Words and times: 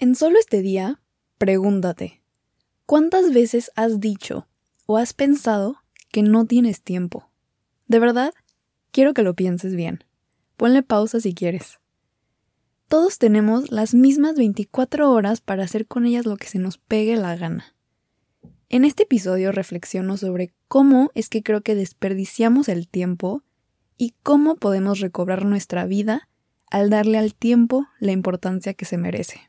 En 0.00 0.14
solo 0.14 0.38
este 0.38 0.62
día, 0.62 1.00
pregúntate, 1.38 2.22
¿cuántas 2.86 3.32
veces 3.32 3.72
has 3.74 3.98
dicho 3.98 4.46
o 4.86 4.96
has 4.96 5.12
pensado 5.12 5.82
que 6.12 6.22
no 6.22 6.46
tienes 6.46 6.82
tiempo? 6.82 7.28
De 7.88 7.98
verdad, 7.98 8.32
quiero 8.92 9.12
que 9.12 9.24
lo 9.24 9.34
pienses 9.34 9.74
bien. 9.74 10.04
Ponle 10.56 10.84
pausa 10.84 11.18
si 11.18 11.34
quieres. 11.34 11.80
Todos 12.86 13.18
tenemos 13.18 13.72
las 13.72 13.92
mismas 13.92 14.36
24 14.36 15.10
horas 15.10 15.40
para 15.40 15.64
hacer 15.64 15.88
con 15.88 16.06
ellas 16.06 16.26
lo 16.26 16.36
que 16.36 16.46
se 16.46 16.60
nos 16.60 16.78
pegue 16.78 17.16
la 17.16 17.34
gana. 17.34 17.74
En 18.68 18.84
este 18.84 19.02
episodio 19.02 19.50
reflexiono 19.50 20.16
sobre 20.16 20.54
cómo 20.68 21.10
es 21.14 21.28
que 21.28 21.42
creo 21.42 21.62
que 21.62 21.74
desperdiciamos 21.74 22.68
el 22.68 22.86
tiempo 22.86 23.42
y 23.96 24.14
cómo 24.22 24.54
podemos 24.54 25.00
recobrar 25.00 25.44
nuestra 25.44 25.86
vida 25.86 26.28
al 26.70 26.88
darle 26.88 27.18
al 27.18 27.34
tiempo 27.34 27.88
la 27.98 28.12
importancia 28.12 28.74
que 28.74 28.84
se 28.84 28.96
merece. 28.96 29.48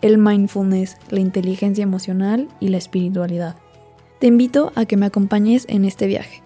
el 0.00 0.18
mindfulness, 0.18 0.96
la 1.10 1.20
inteligencia 1.20 1.82
emocional 1.82 2.48
y 2.60 2.68
la 2.68 2.78
espiritualidad. 2.78 3.56
Te 4.20 4.26
invito 4.26 4.72
a 4.74 4.84
que 4.84 4.96
me 4.96 5.06
acompañes 5.06 5.64
en 5.68 5.84
este 5.84 6.06
viaje. 6.06 6.42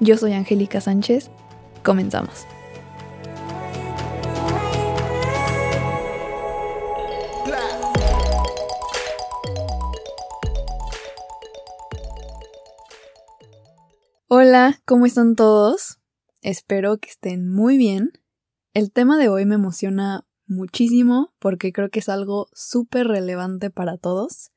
Yo 0.00 0.16
soy 0.16 0.32
Angélica 0.32 0.80
Sánchez. 0.80 1.30
Comenzamos. 1.82 2.46
Hola, 14.28 14.80
¿cómo 14.84 15.06
están 15.06 15.36
todos? 15.36 16.00
Espero 16.42 16.98
que 16.98 17.08
estén 17.08 17.48
muy 17.48 17.78
bien. 17.78 18.10
El 18.72 18.90
tema 18.90 19.16
de 19.16 19.28
hoy 19.28 19.46
me 19.46 19.54
emociona 19.54 20.26
muchísimo 20.46 21.32
porque 21.38 21.72
creo 21.72 21.90
que 21.90 22.00
es 22.00 22.08
algo 22.08 22.48
súper 22.52 23.06
relevante 23.06 23.70
para 23.70 23.96
todos 23.96 24.50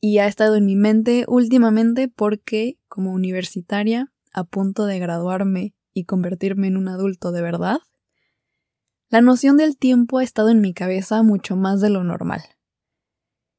y 0.00 0.18
ha 0.18 0.26
estado 0.26 0.56
en 0.56 0.66
mi 0.66 0.76
mente 0.76 1.24
últimamente 1.28 2.08
porque 2.08 2.78
como 2.88 3.12
universitaria 3.12 4.12
a 4.32 4.44
punto 4.44 4.86
de 4.86 4.98
graduarme 4.98 5.74
y 5.92 6.04
convertirme 6.04 6.68
en 6.68 6.76
un 6.76 6.88
adulto 6.88 7.32
de 7.32 7.42
verdad, 7.42 7.78
la 9.08 9.20
noción 9.20 9.56
del 9.56 9.76
tiempo 9.76 10.18
ha 10.18 10.22
estado 10.22 10.50
en 10.50 10.60
mi 10.60 10.72
cabeza 10.72 11.22
mucho 11.22 11.56
más 11.56 11.80
de 11.80 11.90
lo 11.90 12.04
normal. 12.04 12.42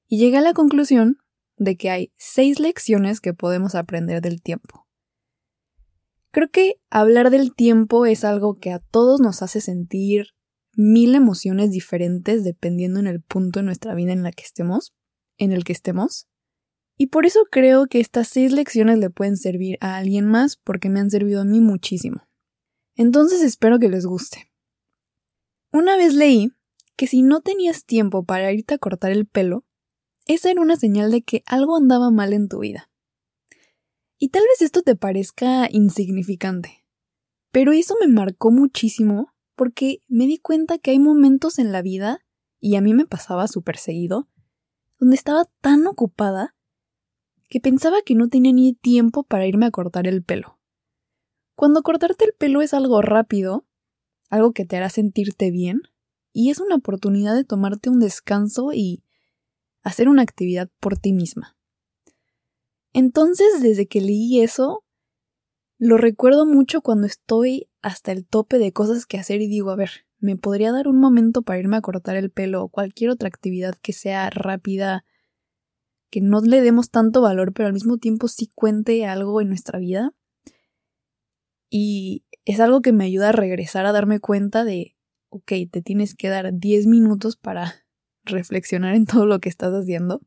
Y 0.07 0.17
llegué 0.17 0.37
a 0.37 0.41
la 0.41 0.53
conclusión 0.53 1.17
de 1.57 1.75
que 1.75 1.89
hay 1.89 2.13
seis 2.17 2.59
lecciones 2.59 3.19
que 3.19 3.33
podemos 3.33 3.75
aprender 3.75 4.21
del 4.21 4.41
tiempo. 4.41 4.87
Creo 6.31 6.49
que 6.49 6.81
hablar 6.89 7.29
del 7.29 7.53
tiempo 7.53 8.05
es 8.05 8.23
algo 8.23 8.57
que 8.57 8.71
a 8.71 8.79
todos 8.79 9.19
nos 9.19 9.41
hace 9.41 9.59
sentir 9.59 10.27
mil 10.75 11.15
emociones 11.15 11.71
diferentes 11.71 12.43
dependiendo 12.43 12.99
en 12.99 13.07
el 13.07 13.21
punto 13.21 13.59
de 13.59 13.65
nuestra 13.65 13.93
vida 13.93 14.13
en 14.13 14.23
la 14.23 14.31
que 14.31 14.43
estemos, 14.43 14.93
en 15.37 15.51
el 15.51 15.63
que 15.63 15.73
estemos. 15.73 16.27
Y 16.97 17.07
por 17.07 17.25
eso 17.25 17.39
creo 17.49 17.87
que 17.87 17.99
estas 17.99 18.27
seis 18.27 18.51
lecciones 18.51 18.99
le 18.99 19.09
pueden 19.09 19.37
servir 19.37 19.77
a 19.81 19.97
alguien 19.97 20.25
más 20.25 20.57
porque 20.57 20.89
me 20.89 20.99
han 20.99 21.09
servido 21.09 21.41
a 21.41 21.45
mí 21.45 21.59
muchísimo. 21.59 22.27
Entonces 22.95 23.41
espero 23.41 23.79
que 23.79 23.89
les 23.89 24.05
guste. 24.05 24.51
Una 25.71 25.97
vez 25.97 26.13
leí 26.13 26.51
que 26.95 27.07
si 27.07 27.23
no 27.23 27.41
tenías 27.41 27.85
tiempo 27.85 28.23
para 28.23 28.51
irte 28.51 28.75
a 28.75 28.77
cortar 28.77 29.11
el 29.11 29.25
pelo, 29.25 29.65
esa 30.27 30.51
era 30.51 30.61
una 30.61 30.75
señal 30.75 31.11
de 31.11 31.23
que 31.23 31.43
algo 31.45 31.75
andaba 31.75 32.11
mal 32.11 32.33
en 32.33 32.47
tu 32.47 32.59
vida. 32.59 32.89
Y 34.19 34.29
tal 34.29 34.43
vez 34.43 34.61
esto 34.61 34.83
te 34.83 34.95
parezca 34.95 35.67
insignificante, 35.71 36.85
pero 37.51 37.71
eso 37.71 37.95
me 37.99 38.07
marcó 38.07 38.51
muchísimo 38.51 39.33
porque 39.61 39.99
me 40.07 40.25
di 40.25 40.39
cuenta 40.39 40.79
que 40.79 40.89
hay 40.89 40.97
momentos 40.97 41.59
en 41.59 41.71
la 41.71 41.83
vida, 41.83 42.25
y 42.59 42.77
a 42.77 42.81
mí 42.81 42.95
me 42.95 43.05
pasaba 43.05 43.47
súper 43.47 43.77
seguido, 43.77 44.27
donde 44.97 45.15
estaba 45.15 45.45
tan 45.61 45.85
ocupada 45.85 46.55
que 47.47 47.59
pensaba 47.59 47.97
que 48.03 48.15
no 48.15 48.27
tenía 48.27 48.53
ni 48.53 48.73
tiempo 48.73 49.21
para 49.21 49.45
irme 49.45 49.67
a 49.67 49.69
cortar 49.69 50.07
el 50.07 50.23
pelo. 50.23 50.59
Cuando 51.53 51.83
cortarte 51.83 52.25
el 52.25 52.33
pelo 52.33 52.63
es 52.63 52.73
algo 52.73 53.03
rápido, 53.03 53.67
algo 54.31 54.51
que 54.51 54.65
te 54.65 54.77
hará 54.77 54.89
sentirte 54.89 55.51
bien, 55.51 55.83
y 56.33 56.49
es 56.49 56.59
una 56.59 56.77
oportunidad 56.77 57.35
de 57.35 57.43
tomarte 57.43 57.91
un 57.91 57.99
descanso 57.99 58.73
y 58.73 59.03
hacer 59.83 60.09
una 60.09 60.23
actividad 60.23 60.71
por 60.79 60.97
ti 60.97 61.13
misma. 61.13 61.55
Entonces, 62.93 63.61
desde 63.61 63.85
que 63.85 64.01
leí 64.01 64.41
eso, 64.41 64.83
lo 65.77 65.97
recuerdo 65.97 66.47
mucho 66.47 66.81
cuando 66.81 67.05
estoy 67.05 67.70
hasta 67.81 68.11
el 68.11 68.25
tope 68.25 68.57
de 68.57 68.71
cosas 68.71 69.05
que 69.05 69.17
hacer 69.17 69.41
y 69.41 69.47
digo, 69.47 69.71
a 69.71 69.75
ver, 69.75 70.05
me 70.19 70.35
podría 70.35 70.71
dar 70.71 70.87
un 70.87 70.99
momento 70.99 71.41
para 71.41 71.59
irme 71.59 71.77
a 71.77 71.81
cortar 71.81 72.15
el 72.15 72.29
pelo 72.29 72.63
o 72.63 72.69
cualquier 72.69 73.09
otra 73.09 73.27
actividad 73.27 73.75
que 73.81 73.93
sea 73.93 74.29
rápida, 74.29 75.03
que 76.11 76.21
no 76.21 76.41
le 76.41 76.61
demos 76.61 76.91
tanto 76.91 77.21
valor, 77.21 77.53
pero 77.53 77.67
al 77.67 77.73
mismo 77.73 77.97
tiempo 77.97 78.27
sí 78.27 78.51
cuente 78.53 79.05
algo 79.05 79.41
en 79.41 79.47
nuestra 79.47 79.79
vida. 79.79 80.13
Y 81.69 82.25
es 82.45 82.59
algo 82.59 82.81
que 82.81 82.91
me 82.91 83.05
ayuda 83.05 83.29
a 83.29 83.33
regresar 83.33 83.85
a 83.85 83.93
darme 83.93 84.19
cuenta 84.19 84.63
de, 84.63 84.95
ok, 85.29 85.53
te 85.71 85.81
tienes 85.81 86.15
que 86.15 86.29
dar 86.29 86.53
10 86.53 86.85
minutos 86.85 87.35
para 87.37 87.85
reflexionar 88.23 88.93
en 88.93 89.05
todo 89.05 89.25
lo 89.25 89.39
que 89.39 89.49
estás 89.49 89.73
haciendo. 89.73 90.21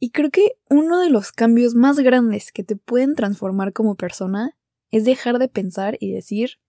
Y 0.00 0.10
creo 0.10 0.30
que 0.30 0.56
uno 0.68 0.98
de 0.98 1.10
los 1.10 1.30
cambios 1.30 1.76
más 1.76 2.00
grandes 2.00 2.50
que 2.50 2.64
te 2.64 2.74
pueden 2.74 3.14
transformar 3.14 3.72
como 3.72 3.94
persona 3.94 4.56
es 4.92 5.04
dejar 5.04 5.40
de 5.40 5.48
pensar 5.48 5.96
y 5.98 6.12
decir 6.12 6.60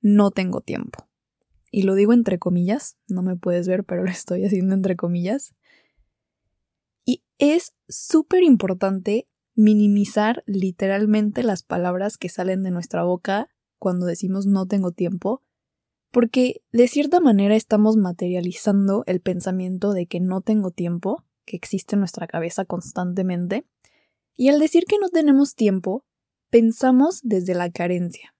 no 0.00 0.32
tengo 0.32 0.60
tiempo. 0.60 1.08
Y 1.70 1.82
lo 1.82 1.94
digo 1.94 2.12
entre 2.12 2.38
comillas, 2.38 2.96
no 3.06 3.22
me 3.22 3.36
puedes 3.36 3.68
ver, 3.68 3.84
pero 3.84 4.02
lo 4.02 4.10
estoy 4.10 4.44
haciendo 4.44 4.74
entre 4.74 4.96
comillas. 4.96 5.54
Y 7.04 7.22
es 7.38 7.76
súper 7.88 8.42
importante 8.42 9.28
minimizar 9.54 10.42
literalmente 10.46 11.42
las 11.42 11.62
palabras 11.62 12.18
que 12.18 12.28
salen 12.28 12.62
de 12.62 12.70
nuestra 12.70 13.04
boca 13.04 13.48
cuando 13.78 14.06
decimos 14.06 14.46
no 14.46 14.66
tengo 14.66 14.92
tiempo, 14.92 15.42
porque 16.10 16.62
de 16.72 16.88
cierta 16.88 17.20
manera 17.20 17.56
estamos 17.56 17.96
materializando 17.96 19.04
el 19.06 19.20
pensamiento 19.20 19.92
de 19.92 20.06
que 20.06 20.20
no 20.20 20.40
tengo 20.40 20.70
tiempo, 20.70 21.24
que 21.44 21.56
existe 21.56 21.94
en 21.94 22.00
nuestra 22.00 22.26
cabeza 22.26 22.64
constantemente, 22.64 23.66
y 24.34 24.48
al 24.48 24.58
decir 24.58 24.84
que 24.84 24.98
no 24.98 25.08
tenemos 25.08 25.54
tiempo, 25.54 26.04
pensamos 26.56 27.20
desde 27.22 27.54
la 27.54 27.70
carencia. 27.70 28.34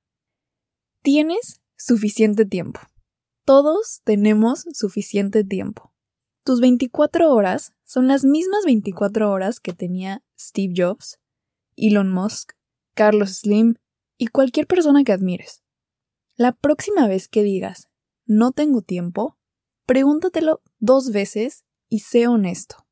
Tienes 1.03 1.61
suficiente 1.77 2.47
tiempo. 2.47 2.81
Todos 3.45 4.01
tenemos 4.05 4.65
suficiente 4.73 5.45
tiempo. 5.45 5.93
Tus 6.43 6.63
24 6.63 7.31
horas 7.31 7.75
son 7.85 8.09
las 8.09 8.25
mismas 8.25 8.65
24 8.65 9.31
horas 9.31 9.61
que 9.61 9.75
tenía 9.75 10.25
Steve 10.41 10.73
Jobs, 10.75 11.21
Elon 11.77 12.11
Musk, 12.11 12.53
Carlos 12.95 13.41
Slim 13.41 13.75
y 14.17 14.29
cualquier 14.29 14.67
persona 14.67 15.05
que 15.05 15.13
admires. 15.13 15.63
La 16.37 16.53
próxima 16.53 17.07
vez 17.09 17.29
que 17.29 17.43
digas 17.43 17.91
no 18.25 18.53
tengo 18.53 18.81
tiempo, 18.81 19.37
pregúntatelo 19.85 20.63
dos 20.79 21.13
veces 21.13 21.67
y 21.91 21.99
sé 21.99 22.29
honesto. 22.29 22.87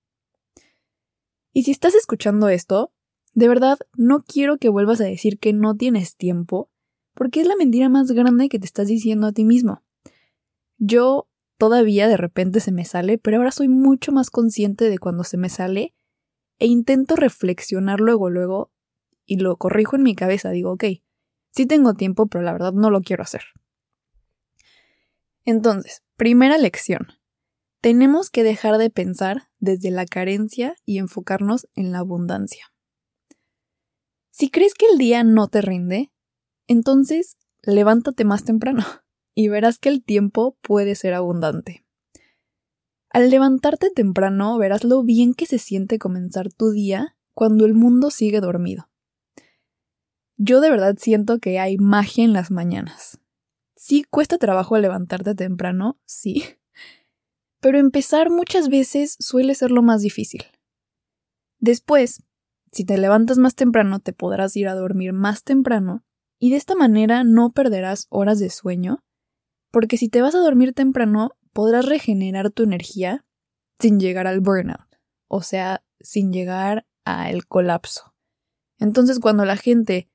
Y 1.54 1.62
si 1.62 1.70
estás 1.70 1.94
escuchando 1.94 2.50
esto, 2.50 2.92
de 3.34 3.48
verdad, 3.48 3.78
no 3.96 4.22
quiero 4.22 4.58
que 4.58 4.68
vuelvas 4.68 5.00
a 5.00 5.04
decir 5.04 5.38
que 5.38 5.52
no 5.52 5.74
tienes 5.74 6.16
tiempo, 6.16 6.70
porque 7.14 7.40
es 7.40 7.46
la 7.46 7.56
mentira 7.56 7.88
más 7.88 8.10
grande 8.12 8.48
que 8.48 8.58
te 8.58 8.66
estás 8.66 8.86
diciendo 8.86 9.26
a 9.26 9.32
ti 9.32 9.44
mismo. 9.44 9.82
Yo 10.78 11.28
todavía 11.58 12.08
de 12.08 12.16
repente 12.16 12.60
se 12.60 12.72
me 12.72 12.84
sale, 12.84 13.18
pero 13.18 13.38
ahora 13.38 13.50
soy 13.50 13.68
mucho 13.68 14.12
más 14.12 14.30
consciente 14.30 14.88
de 14.88 14.98
cuando 14.98 15.24
se 15.24 15.36
me 15.36 15.48
sale 15.48 15.94
e 16.58 16.66
intento 16.66 17.16
reflexionar 17.16 18.00
luego, 18.00 18.30
luego, 18.30 18.70
y 19.26 19.36
lo 19.38 19.56
corrijo 19.56 19.96
en 19.96 20.04
mi 20.04 20.14
cabeza. 20.14 20.50
Digo, 20.50 20.72
ok, 20.72 20.84
sí 21.50 21.66
tengo 21.66 21.94
tiempo, 21.94 22.26
pero 22.26 22.44
la 22.44 22.52
verdad 22.52 22.72
no 22.72 22.90
lo 22.90 23.00
quiero 23.00 23.24
hacer. 23.24 23.42
Entonces, 25.44 26.02
primera 26.16 26.56
lección. 26.56 27.08
Tenemos 27.80 28.30
que 28.30 28.44
dejar 28.44 28.78
de 28.78 28.90
pensar 28.90 29.48
desde 29.58 29.90
la 29.90 30.06
carencia 30.06 30.74
y 30.86 30.98
enfocarnos 30.98 31.68
en 31.74 31.92
la 31.92 31.98
abundancia. 31.98 32.73
Si 34.36 34.50
crees 34.50 34.74
que 34.74 34.86
el 34.90 34.98
día 34.98 35.22
no 35.22 35.46
te 35.46 35.60
rinde, 35.60 36.10
entonces 36.66 37.38
levántate 37.62 38.24
más 38.24 38.42
temprano 38.42 38.82
y 39.36 39.46
verás 39.46 39.78
que 39.78 39.88
el 39.88 40.02
tiempo 40.02 40.58
puede 40.60 40.96
ser 40.96 41.14
abundante. 41.14 41.86
Al 43.10 43.30
levantarte 43.30 43.90
temprano 43.90 44.58
verás 44.58 44.82
lo 44.82 45.04
bien 45.04 45.34
que 45.34 45.46
se 45.46 45.60
siente 45.60 46.00
comenzar 46.00 46.52
tu 46.52 46.72
día 46.72 47.16
cuando 47.32 47.64
el 47.64 47.74
mundo 47.74 48.10
sigue 48.10 48.40
dormido. 48.40 48.90
Yo 50.36 50.60
de 50.60 50.68
verdad 50.68 50.96
siento 50.98 51.38
que 51.38 51.60
hay 51.60 51.78
magia 51.78 52.24
en 52.24 52.32
las 52.32 52.50
mañanas. 52.50 53.20
Sí 53.76 54.02
cuesta 54.02 54.36
trabajo 54.38 54.76
levantarte 54.78 55.36
temprano, 55.36 56.00
sí, 56.06 56.42
pero 57.60 57.78
empezar 57.78 58.30
muchas 58.30 58.68
veces 58.68 59.16
suele 59.20 59.54
ser 59.54 59.70
lo 59.70 59.82
más 59.82 60.02
difícil. 60.02 60.42
Después, 61.60 62.24
si 62.74 62.84
te 62.84 62.98
levantas 62.98 63.38
más 63.38 63.54
temprano, 63.54 64.00
te 64.00 64.12
podrás 64.12 64.56
ir 64.56 64.66
a 64.66 64.74
dormir 64.74 65.12
más 65.12 65.44
temprano 65.44 66.04
y 66.40 66.50
de 66.50 66.56
esta 66.56 66.74
manera 66.74 67.22
no 67.22 67.52
perderás 67.52 68.08
horas 68.10 68.40
de 68.40 68.50
sueño, 68.50 69.04
porque 69.70 69.96
si 69.96 70.08
te 70.08 70.22
vas 70.22 70.34
a 70.34 70.40
dormir 70.40 70.74
temprano, 70.74 71.30
podrás 71.52 71.86
regenerar 71.86 72.50
tu 72.50 72.64
energía 72.64 73.24
sin 73.78 74.00
llegar 74.00 74.26
al 74.26 74.40
burnout, 74.40 74.98
o 75.28 75.40
sea, 75.40 75.84
sin 76.00 76.32
llegar 76.32 76.84
al 77.04 77.46
colapso. 77.46 78.12
Entonces, 78.80 79.20
cuando 79.20 79.44
la 79.44 79.56
gente 79.56 80.10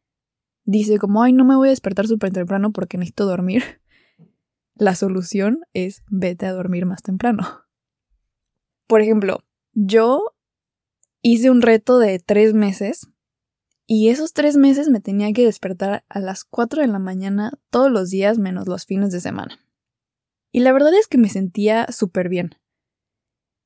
dice 0.66 1.00
como, 1.00 1.24
ay, 1.24 1.32
no 1.32 1.46
me 1.46 1.56
voy 1.56 1.70
a 1.70 1.72
despertar 1.72 2.08
súper 2.08 2.34
temprano 2.34 2.74
porque 2.74 2.98
necesito 2.98 3.26
dormir, 3.26 3.64
la 4.76 4.96
solución 4.96 5.62
es 5.74 6.04
vete 6.10 6.46
a 6.46 6.52
dormir 6.52 6.86
más 6.86 7.04
temprano. 7.04 7.64
Por 8.86 9.02
ejemplo, 9.02 9.46
yo 9.72 10.36
hice 11.22 11.50
un 11.50 11.62
reto 11.62 12.00
de 12.00 12.20
tres 12.20 12.54
meses 12.54 13.08
y 13.86 14.10
esos 14.10 14.34
tres 14.34 14.56
meses 14.56 14.90
me 14.90 15.02
tenía 15.02 15.34
que 15.34 15.46
despertar 15.46 16.06
a 16.10 16.20
las 16.20 16.44
4 16.44 16.82
de 16.82 16.88
la 16.88 17.00
mañana 17.00 17.54
todos 17.70 17.92
los 17.92 18.10
días 18.10 18.38
menos 18.38 18.68
los 18.68 18.86
fines 18.86 19.12
de 19.12 19.20
semana. 19.20 19.60
Y 20.52 20.60
la 20.60 20.72
verdad 20.72 20.94
es 20.94 21.08
que 21.08 21.18
me 21.18 21.30
sentía 21.30 21.88
súper 21.92 22.30
bien. 22.30 22.52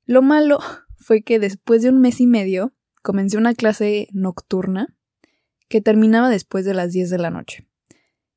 Lo 0.05 0.21
malo 0.21 0.59
fue 0.97 1.23
que 1.23 1.39
después 1.39 1.81
de 1.81 1.89
un 1.89 1.99
mes 1.99 2.21
y 2.21 2.27
medio 2.27 2.73
comencé 3.01 3.37
una 3.37 3.53
clase 3.53 4.07
nocturna 4.13 4.95
que 5.67 5.81
terminaba 5.81 6.29
después 6.29 6.65
de 6.65 6.73
las 6.73 6.93
10 6.93 7.09
de 7.09 7.17
la 7.17 7.29
noche. 7.29 7.67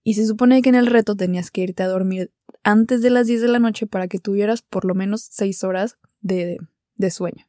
Y 0.03 0.15
se 0.15 0.27
supone 0.27 0.63
que 0.63 0.69
en 0.69 0.75
el 0.75 0.87
reto 0.87 1.17
tenías 1.17 1.51
que 1.51 1.63
irte 1.63 1.83
a 1.83 1.89
dormir 1.89 2.33
antes 2.63 3.03
de 3.03 3.11
las 3.11 3.27
10 3.27 3.43
de 3.43 3.49
la 3.49 3.59
noche 3.59 3.87
para 3.87 4.09
que 4.09 4.19
tuvieras 4.19 4.63
por 4.63 4.85
lo 4.85 4.95
menos 4.95 5.29
6 5.31 5.65
horas 5.65 5.99
de, 6.21 6.59
de 6.97 7.11
sueño. 7.11 7.47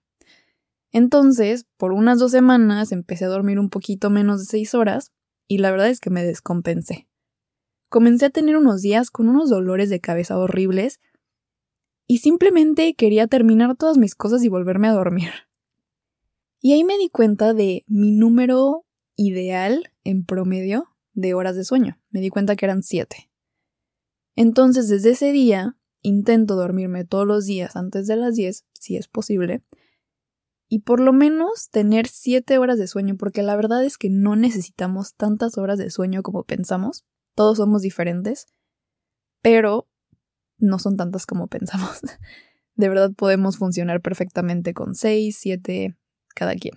Entonces, 0.91 1.65
por 1.77 1.91
unas 1.91 2.19
dos 2.19 2.31
semanas 2.31 2.91
empecé 2.91 3.25
a 3.25 3.29
dormir 3.29 3.59
un 3.59 3.69
poquito 3.69 4.09
menos 4.09 4.39
de 4.39 4.45
seis 4.45 4.73
horas 4.73 5.11
y 5.47 5.59
la 5.59 5.71
verdad 5.71 5.89
es 5.89 5.99
que 5.99 6.09
me 6.09 6.23
descompensé. 6.23 7.07
Comencé 7.89 8.25
a 8.25 8.29
tener 8.29 8.57
unos 8.57 8.81
días 8.81 9.11
con 9.11 9.29
unos 9.29 9.49
dolores 9.49 9.89
de 9.89 9.99
cabeza 9.99 10.37
horribles 10.37 10.99
y 12.05 12.19
simplemente 12.19 12.93
quería 12.95 13.27
terminar 13.27 13.75
todas 13.75 13.97
mis 13.97 14.15
cosas 14.15 14.43
y 14.43 14.49
volverme 14.49 14.87
a 14.87 14.93
dormir. 14.93 15.29
Y 16.59 16.73
ahí 16.73 16.83
me 16.83 16.97
di 16.97 17.09
cuenta 17.09 17.53
de 17.53 17.83
mi 17.87 18.11
número 18.11 18.85
ideal 19.15 19.91
en 20.03 20.25
promedio 20.25 20.87
de 21.13 21.33
horas 21.33 21.55
de 21.55 21.63
sueño. 21.63 21.99
Me 22.09 22.21
di 22.21 22.29
cuenta 22.29 22.55
que 22.55 22.65
eran 22.65 22.83
siete. 22.83 23.29
Entonces, 24.35 24.87
desde 24.87 25.11
ese 25.11 25.31
día, 25.31 25.77
intento 26.01 26.55
dormirme 26.55 27.05
todos 27.05 27.25
los 27.25 27.45
días 27.45 27.75
antes 27.75 28.07
de 28.07 28.15
las 28.15 28.35
10, 28.35 28.65
si 28.73 28.95
es 28.95 29.07
posible, 29.07 29.63
y 30.69 30.79
por 30.79 30.99
lo 30.99 31.13
menos 31.13 31.69
tener 31.69 32.07
7 32.07 32.57
horas 32.57 32.77
de 32.77 32.87
sueño, 32.87 33.15
porque 33.17 33.41
la 33.41 33.55
verdad 33.55 33.83
es 33.83 33.97
que 33.97 34.09
no 34.09 34.35
necesitamos 34.35 35.15
tantas 35.15 35.57
horas 35.57 35.77
de 35.77 35.89
sueño 35.89 36.23
como 36.23 36.43
pensamos. 36.43 37.05
Todos 37.35 37.57
somos 37.57 37.81
diferentes, 37.81 38.47
pero 39.41 39.87
no 40.57 40.79
son 40.79 40.97
tantas 40.97 41.25
como 41.25 41.47
pensamos. 41.47 42.01
De 42.75 42.89
verdad 42.89 43.11
podemos 43.15 43.57
funcionar 43.57 44.01
perfectamente 44.01 44.75
con 44.75 44.93
6, 44.93 45.35
7, 45.39 45.97
cada 46.35 46.53
quien. 46.55 46.75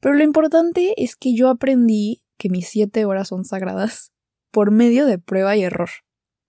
Pero 0.00 0.14
lo 0.14 0.22
importante 0.22 0.94
es 0.96 1.14
que 1.14 1.34
yo 1.34 1.48
aprendí 1.48 2.24
que 2.38 2.48
mis 2.48 2.68
7 2.68 3.04
horas 3.04 3.28
son 3.28 3.44
sagradas 3.44 4.12
por 4.50 4.70
medio 4.70 5.04
de 5.04 5.18
prueba 5.18 5.56
y 5.56 5.62
error, 5.62 5.90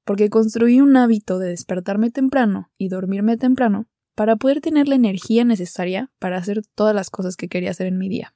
porque 0.06 0.30
construí 0.30 0.80
un 0.80 0.96
hábito 0.96 1.38
de 1.38 1.50
despertarme 1.50 2.12
temprano 2.12 2.72
y 2.78 2.88
dormirme 2.88 3.36
temprano 3.36 3.88
para 4.20 4.36
poder 4.36 4.60
tener 4.60 4.90
la 4.90 4.96
energía 4.96 5.46
necesaria 5.46 6.12
para 6.20 6.36
hacer 6.36 6.60
todas 6.76 6.94
las 6.94 7.10
cosas 7.10 7.38
que 7.38 7.48
quería 7.48 7.72
hacer 7.72 7.88
en 7.88 7.98
mi 7.98 8.10
día. 8.10 8.36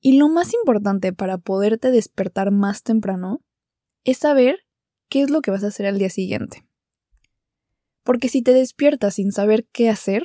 Y 0.00 0.18
lo 0.18 0.28
más 0.28 0.52
importante 0.52 1.14
para 1.14 1.38
poderte 1.38 1.90
despertar 1.90 2.50
más 2.50 2.82
temprano 2.82 3.42
es 4.04 4.18
saber 4.18 4.66
qué 5.08 5.22
es 5.22 5.30
lo 5.30 5.40
que 5.40 5.50
vas 5.50 5.64
a 5.64 5.68
hacer 5.68 5.86
al 5.86 5.96
día 5.96 6.10
siguiente. 6.10 6.66
Porque 8.02 8.28
si 8.28 8.42
te 8.42 8.52
despiertas 8.52 9.14
sin 9.14 9.32
saber 9.32 9.66
qué 9.72 9.88
hacer, 9.88 10.24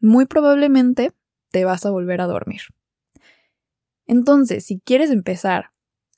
muy 0.00 0.24
probablemente 0.24 1.12
te 1.50 1.66
vas 1.66 1.84
a 1.84 1.90
volver 1.90 2.22
a 2.22 2.26
dormir. 2.28 2.62
Entonces, 4.06 4.64
si 4.64 4.80
quieres 4.80 5.10
empezar 5.10 5.72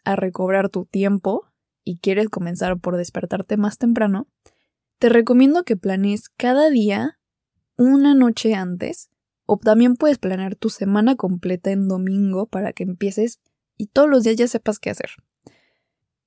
a 0.04 0.14
recobrar 0.14 0.68
tu 0.68 0.84
tiempo 0.84 1.48
y 1.82 1.98
quieres 1.98 2.28
comenzar 2.28 2.78
por 2.78 2.96
despertarte 2.96 3.56
más 3.56 3.78
temprano, 3.78 4.28
te 5.00 5.08
recomiendo 5.08 5.64
que 5.64 5.76
planees 5.76 6.28
cada 6.28 6.70
día 6.70 7.16
una 7.80 8.14
noche 8.14 8.54
antes, 8.54 9.08
o 9.46 9.56
también 9.56 9.96
puedes 9.96 10.18
planear 10.18 10.54
tu 10.54 10.68
semana 10.68 11.16
completa 11.16 11.70
en 11.70 11.88
domingo 11.88 12.46
para 12.46 12.72
que 12.72 12.82
empieces 12.82 13.40
y 13.76 13.86
todos 13.86 14.08
los 14.08 14.22
días 14.22 14.36
ya 14.36 14.46
sepas 14.46 14.78
qué 14.78 14.90
hacer. 14.90 15.10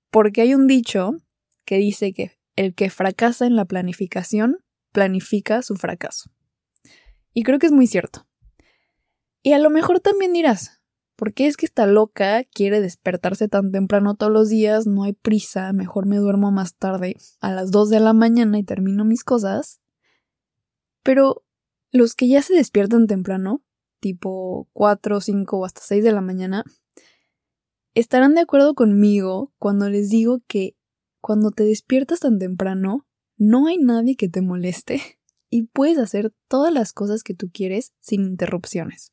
Porque 0.09 0.41
hay 0.41 0.55
un 0.55 0.67
dicho 0.67 1.15
que 1.63 1.77
dice 1.77 2.11
que 2.11 2.31
el 2.55 2.73
que 2.73 2.89
fracasa 2.89 3.45
en 3.45 3.55
la 3.55 3.65
planificación 3.65 4.57
planifica 4.91 5.61
su 5.61 5.75
fracaso. 5.75 6.31
Y 7.33 7.43
creo 7.43 7.59
que 7.59 7.67
es 7.67 7.71
muy 7.71 7.87
cierto. 7.87 8.27
Y 9.43 9.53
a 9.53 9.59
lo 9.59 9.69
mejor 9.69 9.99
también 9.99 10.33
dirás, 10.33 10.81
¿por 11.15 11.33
qué 11.33 11.45
es 11.45 11.55
que 11.55 11.67
esta 11.67 11.85
loca 11.85 12.43
quiere 12.45 12.81
despertarse 12.81 13.47
tan 13.47 13.71
temprano 13.71 14.15
todos 14.15 14.31
los 14.31 14.49
días? 14.49 14.87
No 14.87 15.03
hay 15.03 15.13
prisa, 15.13 15.71
mejor 15.71 16.07
me 16.07 16.17
duermo 16.17 16.51
más 16.51 16.75
tarde, 16.75 17.15
a 17.41 17.51
las 17.51 17.69
2 17.69 17.89
de 17.91 17.99
la 17.99 18.13
mañana 18.13 18.57
y 18.57 18.63
termino 18.63 19.05
mis 19.05 19.23
cosas. 19.23 19.82
Pero 21.03 21.43
los 21.91 22.15
que 22.15 22.27
ya 22.27 22.41
se 22.41 22.55
despiertan 22.55 23.07
temprano, 23.07 23.63
tipo 23.99 24.67
4, 24.73 25.21
5 25.21 25.57
o 25.57 25.65
hasta 25.65 25.81
6 25.81 26.03
de 26.03 26.11
la 26.11 26.21
mañana, 26.21 26.63
estarán 27.93 28.33
de 28.33 28.41
acuerdo 28.41 28.73
conmigo 28.73 29.53
cuando 29.59 29.89
les 29.89 30.09
digo 30.09 30.41
que 30.47 30.75
cuando 31.21 31.51
te 31.51 31.63
despiertas 31.63 32.21
tan 32.21 32.39
temprano, 32.39 33.07
no 33.37 33.67
hay 33.67 33.77
nadie 33.77 34.15
que 34.15 34.29
te 34.29 34.41
moleste 34.41 35.01
y 35.49 35.63
puedes 35.63 35.97
hacer 35.97 36.33
todas 36.47 36.73
las 36.73 36.93
cosas 36.93 37.23
que 37.23 37.33
tú 37.33 37.49
quieres 37.53 37.93
sin 37.99 38.23
interrupciones. 38.23 39.11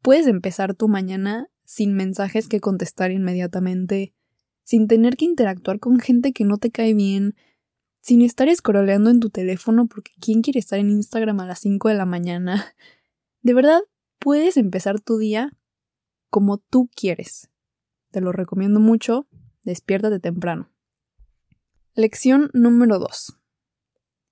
Puedes 0.00 0.26
empezar 0.26 0.74
tu 0.74 0.88
mañana 0.88 1.48
sin 1.64 1.94
mensajes 1.94 2.48
que 2.48 2.60
contestar 2.60 3.12
inmediatamente, 3.12 4.14
sin 4.64 4.88
tener 4.88 5.16
que 5.16 5.26
interactuar 5.26 5.78
con 5.78 6.00
gente 6.00 6.32
que 6.32 6.44
no 6.44 6.58
te 6.58 6.70
cae 6.70 6.94
bien, 6.94 7.34
sin 8.02 8.20
estar 8.20 8.48
escroleando 8.48 9.10
en 9.10 9.20
tu 9.20 9.30
teléfono 9.30 9.86
porque 9.86 10.10
¿quién 10.20 10.42
quiere 10.42 10.58
estar 10.58 10.78
en 10.78 10.90
Instagram 10.90 11.40
a 11.40 11.46
las 11.46 11.60
5 11.60 11.88
de 11.88 11.94
la 11.94 12.04
mañana? 12.04 12.74
De 13.42 13.54
verdad, 13.54 13.80
puedes 14.18 14.56
empezar 14.56 15.00
tu 15.00 15.18
día 15.18 15.56
como 16.28 16.58
tú 16.58 16.90
quieres. 16.94 17.48
Te 18.10 18.20
lo 18.20 18.32
recomiendo 18.32 18.80
mucho, 18.80 19.26
despiértate 19.62 20.20
temprano. 20.20 20.70
Lección 21.94 22.50
número 22.52 22.98
2. 22.98 23.38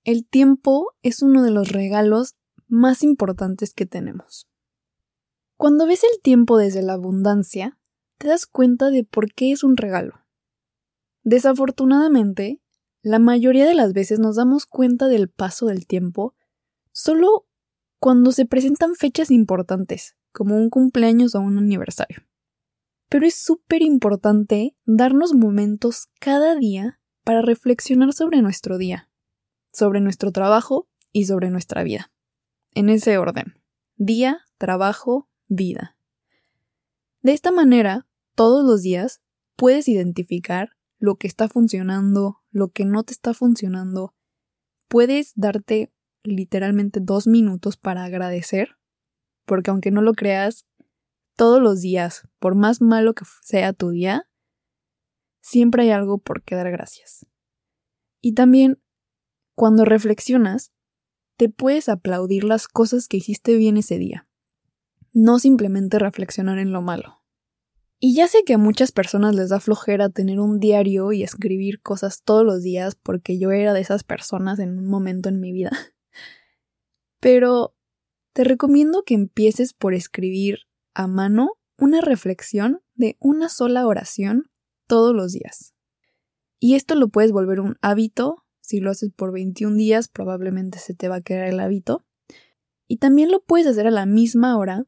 El 0.04 0.26
tiempo 0.26 0.92
es 1.02 1.22
uno 1.22 1.42
de 1.42 1.50
los 1.50 1.68
regalos 1.70 2.36
más 2.68 3.02
importantes 3.02 3.72
que 3.72 3.86
tenemos. 3.86 4.48
Cuando 5.56 5.86
ves 5.86 6.02
el 6.04 6.22
tiempo 6.22 6.56
desde 6.56 6.82
la 6.82 6.94
abundancia, 6.94 7.78
te 8.18 8.28
das 8.28 8.46
cuenta 8.46 8.90
de 8.90 9.04
por 9.04 9.32
qué 9.32 9.52
es 9.52 9.62
un 9.62 9.76
regalo. 9.76 10.14
Desafortunadamente, 11.22 12.60
la 13.02 13.18
mayoría 13.18 13.66
de 13.66 13.74
las 13.74 13.92
veces 13.92 14.18
nos 14.18 14.36
damos 14.36 14.66
cuenta 14.66 15.08
del 15.08 15.28
paso 15.28 15.66
del 15.66 15.86
tiempo 15.86 16.34
solo 16.92 17.46
cuando 17.98 18.32
se 18.32 18.46
presentan 18.46 18.94
fechas 18.94 19.30
importantes, 19.30 20.16
como 20.32 20.56
un 20.56 20.70
cumpleaños 20.70 21.34
o 21.34 21.40
un 21.40 21.58
aniversario. 21.58 22.22
Pero 23.08 23.26
es 23.26 23.34
súper 23.34 23.82
importante 23.82 24.76
darnos 24.84 25.34
momentos 25.34 26.08
cada 26.18 26.54
día 26.54 27.00
para 27.24 27.42
reflexionar 27.42 28.12
sobre 28.12 28.40
nuestro 28.40 28.78
día, 28.78 29.10
sobre 29.72 30.00
nuestro 30.00 30.32
trabajo 30.32 30.88
y 31.12 31.26
sobre 31.26 31.50
nuestra 31.50 31.82
vida. 31.82 32.12
En 32.74 32.88
ese 32.88 33.18
orden. 33.18 33.54
Día, 33.96 34.40
trabajo, 34.58 35.28
vida. 35.48 35.96
De 37.22 37.32
esta 37.32 37.50
manera, 37.50 38.06
todos 38.34 38.64
los 38.64 38.82
días 38.82 39.20
puedes 39.56 39.88
identificar 39.88 40.70
lo 41.00 41.16
que 41.16 41.26
está 41.26 41.48
funcionando, 41.48 42.42
lo 42.50 42.68
que 42.68 42.84
no 42.84 43.02
te 43.02 43.12
está 43.12 43.34
funcionando, 43.34 44.14
puedes 44.86 45.32
darte 45.34 45.92
literalmente 46.22 47.00
dos 47.02 47.26
minutos 47.26 47.78
para 47.78 48.04
agradecer, 48.04 48.76
porque 49.46 49.70
aunque 49.70 49.90
no 49.90 50.02
lo 50.02 50.12
creas, 50.12 50.66
todos 51.36 51.60
los 51.60 51.80
días, 51.80 52.28
por 52.38 52.54
más 52.54 52.82
malo 52.82 53.14
que 53.14 53.24
sea 53.42 53.72
tu 53.72 53.88
día, 53.88 54.28
siempre 55.40 55.84
hay 55.84 55.90
algo 55.90 56.18
por 56.18 56.42
qué 56.42 56.54
dar 56.54 56.70
gracias. 56.70 57.26
Y 58.20 58.34
también, 58.34 58.82
cuando 59.54 59.86
reflexionas, 59.86 60.70
te 61.38 61.48
puedes 61.48 61.88
aplaudir 61.88 62.44
las 62.44 62.68
cosas 62.68 63.08
que 63.08 63.16
hiciste 63.16 63.56
bien 63.56 63.78
ese 63.78 63.96
día, 63.96 64.28
no 65.14 65.38
simplemente 65.38 65.98
reflexionar 65.98 66.58
en 66.58 66.72
lo 66.72 66.82
malo. 66.82 67.19
Y 68.02 68.14
ya 68.14 68.26
sé 68.28 68.44
que 68.44 68.54
a 68.54 68.58
muchas 68.58 68.92
personas 68.92 69.34
les 69.34 69.50
da 69.50 69.60
flojera 69.60 70.08
tener 70.08 70.40
un 70.40 70.58
diario 70.58 71.12
y 71.12 71.22
escribir 71.22 71.82
cosas 71.82 72.22
todos 72.22 72.46
los 72.46 72.62
días 72.62 72.94
porque 72.94 73.38
yo 73.38 73.50
era 73.50 73.74
de 73.74 73.80
esas 73.80 74.04
personas 74.04 74.58
en 74.58 74.78
un 74.78 74.86
momento 74.86 75.28
en 75.28 75.38
mi 75.38 75.52
vida. 75.52 75.70
Pero 77.20 77.76
te 78.32 78.44
recomiendo 78.44 79.02
que 79.02 79.12
empieces 79.12 79.74
por 79.74 79.92
escribir 79.92 80.60
a 80.94 81.08
mano 81.08 81.58
una 81.76 82.00
reflexión 82.00 82.80
de 82.94 83.18
una 83.20 83.50
sola 83.50 83.86
oración 83.86 84.50
todos 84.86 85.14
los 85.14 85.32
días. 85.32 85.74
Y 86.58 86.76
esto 86.76 86.94
lo 86.94 87.08
puedes 87.08 87.32
volver 87.32 87.60
un 87.60 87.76
hábito. 87.82 88.46
Si 88.62 88.80
lo 88.80 88.90
haces 88.90 89.10
por 89.14 89.30
21 89.30 89.76
días, 89.76 90.08
probablemente 90.08 90.78
se 90.78 90.94
te 90.94 91.08
va 91.08 91.16
a 91.16 91.20
quedar 91.20 91.44
el 91.44 91.60
hábito. 91.60 92.06
Y 92.88 92.96
también 92.96 93.30
lo 93.30 93.44
puedes 93.44 93.66
hacer 93.66 93.86
a 93.86 93.90
la 93.90 94.06
misma 94.06 94.56
hora 94.56 94.86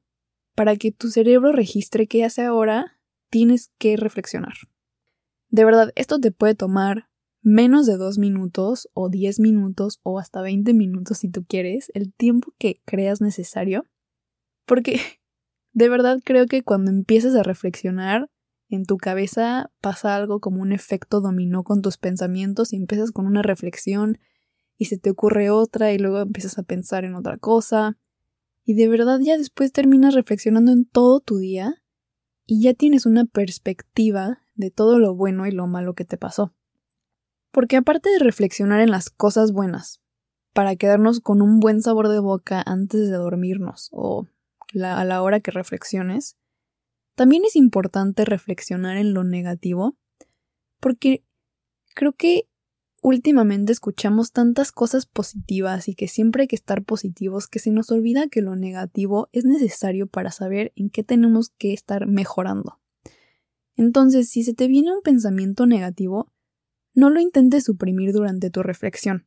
para 0.55 0.77
que 0.77 0.93
tu 0.93 1.11
cerebro 1.11 1.53
registre 1.53 2.07
que 2.07 2.25
hace 2.25 2.43
ahora 2.43 2.99
tienes 3.33 3.73
que 3.79 3.97
reflexionar. 3.97 4.53
De 5.49 5.65
verdad, 5.65 5.91
esto 5.97 6.21
te 6.21 6.33
puede 6.33 6.55
tomar 6.55 7.09
menos 7.41 7.87
de 7.87 7.97
dos 7.97 8.19
minutos 8.19 8.89
o 8.93 9.09
diez 9.09 9.41
minutos 9.41 10.01
o 10.03 10.19
hasta 10.19 10.43
veinte 10.43 10.75
minutos 10.75 11.19
si 11.19 11.31
tú 11.31 11.45
quieres, 11.45 11.91
el 11.95 12.13
tiempo 12.13 12.53
que 12.59 12.83
creas 12.85 13.23
necesario, 13.23 13.87
porque 14.67 15.01
de 15.73 15.89
verdad 15.89 16.21
creo 16.23 16.47
que 16.47 16.63
cuando 16.63 16.91
empiezas 16.91 17.35
a 17.35 17.43
reflexionar, 17.43 18.31
en 18.69 18.85
tu 18.85 18.99
cabeza 18.99 19.73
pasa 19.81 20.15
algo 20.15 20.41
como 20.41 20.61
un 20.61 20.73
efecto 20.73 21.23
dominó 21.23 21.65
con 21.65 21.81
tus 21.81 21.97
pensamientos 21.97 22.73
y 22.73 22.77
empiezas 22.77 23.13
con 23.13 23.27
una 23.27 23.43
reflexión 23.43 24.19
y 24.77 24.87
se 24.87 24.99
te 24.99 25.11
ocurre 25.11 25.51
otra 25.51 25.93
y 25.93 25.99
luego 25.99 26.21
empiezas 26.21 26.59
a 26.59 26.63
pensar 26.63 27.05
en 27.05 27.15
otra 27.15 27.39
cosa 27.39 27.99
y 28.65 28.75
de 28.75 28.89
verdad 28.89 29.21
ya 29.23 29.37
después 29.39 29.73
terminas 29.73 30.15
reflexionando 30.15 30.73
en 30.73 30.85
todo 30.85 31.21
tu 31.21 31.39
día 31.39 31.82
y 32.47 32.63
ya 32.63 32.75
tienes 32.75 33.07
una 33.07 33.25
perspectiva 33.25 34.43
de 34.55 34.71
todo 34.71 34.99
lo 34.99 35.15
bueno 35.15 35.47
y 35.47 35.51
lo 35.53 35.67
malo 35.67 35.95
que 35.95 36.05
te 36.05 36.17
pasó. 36.17 36.55
Porque 37.51 37.77
aparte 37.77 38.11
de 38.11 38.19
reflexionar 38.19 38.81
en 38.81 38.91
las 38.91 39.11
cosas 39.11 39.53
buenas, 39.53 40.01
para 40.53 40.77
quedarnos 40.77 41.21
con 41.21 41.43
un 41.43 41.61
buen 41.61 41.83
sabor 41.83 42.09
de 42.09 42.19
boca 42.19 42.63
antes 42.65 43.09
de 43.09 43.17
dormirnos 43.17 43.89
o 43.93 44.27
a 44.83 45.05
la 45.05 45.23
hora 45.23 45.41
que 45.41 45.51
reflexiones, 45.51 46.37
también 47.15 47.45
es 47.45 47.57
importante 47.57 48.25
reflexionar 48.25 48.97
en 48.97 49.13
lo 49.15 49.25
negativo, 49.25 49.97
porque 50.81 51.25
creo 51.95 52.13
que 52.15 52.49
últimamente 53.03 53.73
escuchamos 53.73 54.31
tantas 54.31 54.71
cosas 54.71 55.07
positivas 55.07 55.89
y 55.89 55.95
que 55.95 56.07
siempre 56.07 56.43
hay 56.43 56.49
que 56.49 56.57
estar 56.57 56.85
positivos 56.85 57.49
que 57.49 57.59
se 57.59 57.73
nos 57.73 57.91
olvida 57.91 58.29
que 58.29 58.43
lo 58.43 58.55
negativo 58.55 59.29
es 59.33 59.45
necesario 59.45 60.07
para 60.07 60.31
saber 60.31 60.73
en 60.77 60.89
qué 60.89 61.03
tenemos 61.03 61.51
que 61.59 61.73
estar 61.73 62.07
mejorando. 62.07 62.81
Entonces, 63.75 64.31
si 64.31 64.45
se 64.45 64.55
te 64.55 64.69
viene 64.69 64.93
un 64.93 65.03
pensamiento 65.03 65.67
negativo, 65.67 66.33
no 66.95 67.11
lo 67.11 67.21
intentes 67.21 67.65
suprimir 67.65 68.13
durante 68.13 68.51
tu 68.51 68.63
reflexión. 68.63 69.27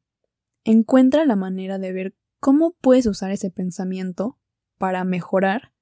Encuentra 0.63 1.25
la 1.25 1.35
manera 1.35 1.77
de 1.77 1.91
ver 1.91 2.15
cómo 2.39 2.75
puedes 2.79 3.05
usar 3.07 3.31
ese 3.31 3.51
pensamiento 3.51 4.39
para 4.77 5.03
mejorar, 5.03 5.73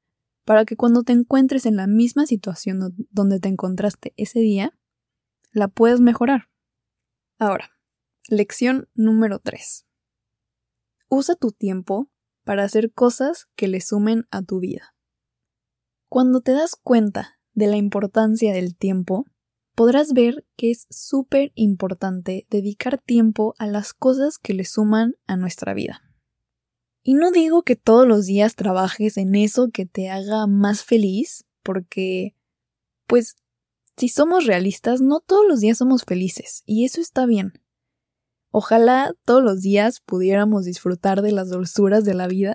para 0.46 0.66
que 0.66 0.76
cuando 0.76 1.04
te 1.04 1.14
encuentres 1.14 1.68
en 1.68 1.76
la 1.76 1.86
misma 1.88 2.26
situación 2.26 2.80
donde 3.12 3.40
te 3.40 3.50
encontraste 3.50 4.14
ese 4.18 4.40
día, 4.40 4.74
la 5.52 5.68
puedas 5.68 6.00
mejorar. 6.00 6.50
Ahora, 7.38 7.73
Lección 8.30 8.88
número 8.94 9.40
3. 9.40 9.86
Usa 11.10 11.36
tu 11.36 11.52
tiempo 11.52 12.10
para 12.46 12.64
hacer 12.64 12.94
cosas 12.94 13.50
que 13.58 13.68
le 13.68 13.82
sumen 13.82 14.28
a 14.32 14.42
tu 14.42 14.62
vida. 14.62 14.96
Cuando 16.08 16.40
te 16.40 16.54
das 16.54 16.78
cuenta 16.82 17.38
de 17.52 17.68
la 17.68 17.76
importancia 17.76 18.54
del 18.54 18.78
tiempo, 18.78 19.26
podrás 19.76 20.14
ver 20.14 20.48
que 20.56 20.72
es 20.72 20.88
súper 20.90 21.52
importante 21.56 22.48
dedicar 22.50 22.98
tiempo 22.98 23.56
a 23.58 23.68
las 23.68 23.94
cosas 23.94 24.38
que 24.38 24.54
le 24.54 24.64
suman 24.64 25.16
a 25.28 25.36
nuestra 25.36 25.74
vida. 25.74 26.02
Y 27.04 27.16
no 27.16 27.30
digo 27.30 27.64
que 27.64 27.76
todos 27.76 28.08
los 28.08 28.26
días 28.26 28.56
trabajes 28.56 29.18
en 29.18 29.36
eso 29.36 29.70
que 29.70 29.86
te 29.86 30.10
haga 30.10 30.48
más 30.48 30.86
feliz, 30.86 31.44
porque, 31.62 32.38
pues, 33.06 33.36
si 33.98 34.08
somos 34.08 34.46
realistas, 34.46 35.02
no 35.02 35.20
todos 35.20 35.46
los 35.46 35.60
días 35.60 35.78
somos 35.78 36.06
felices, 36.06 36.64
y 36.66 36.86
eso 36.86 37.02
está 37.02 37.26
bien. 37.26 37.63
Ojalá 38.56 39.16
todos 39.26 39.44
los 39.44 39.62
días 39.62 40.00
pudiéramos 40.00 40.64
disfrutar 40.64 41.24
de 41.24 41.32
las 41.32 41.50
dulzuras 41.50 42.06
de 42.06 42.14
la 42.14 42.28
vida. 42.28 42.54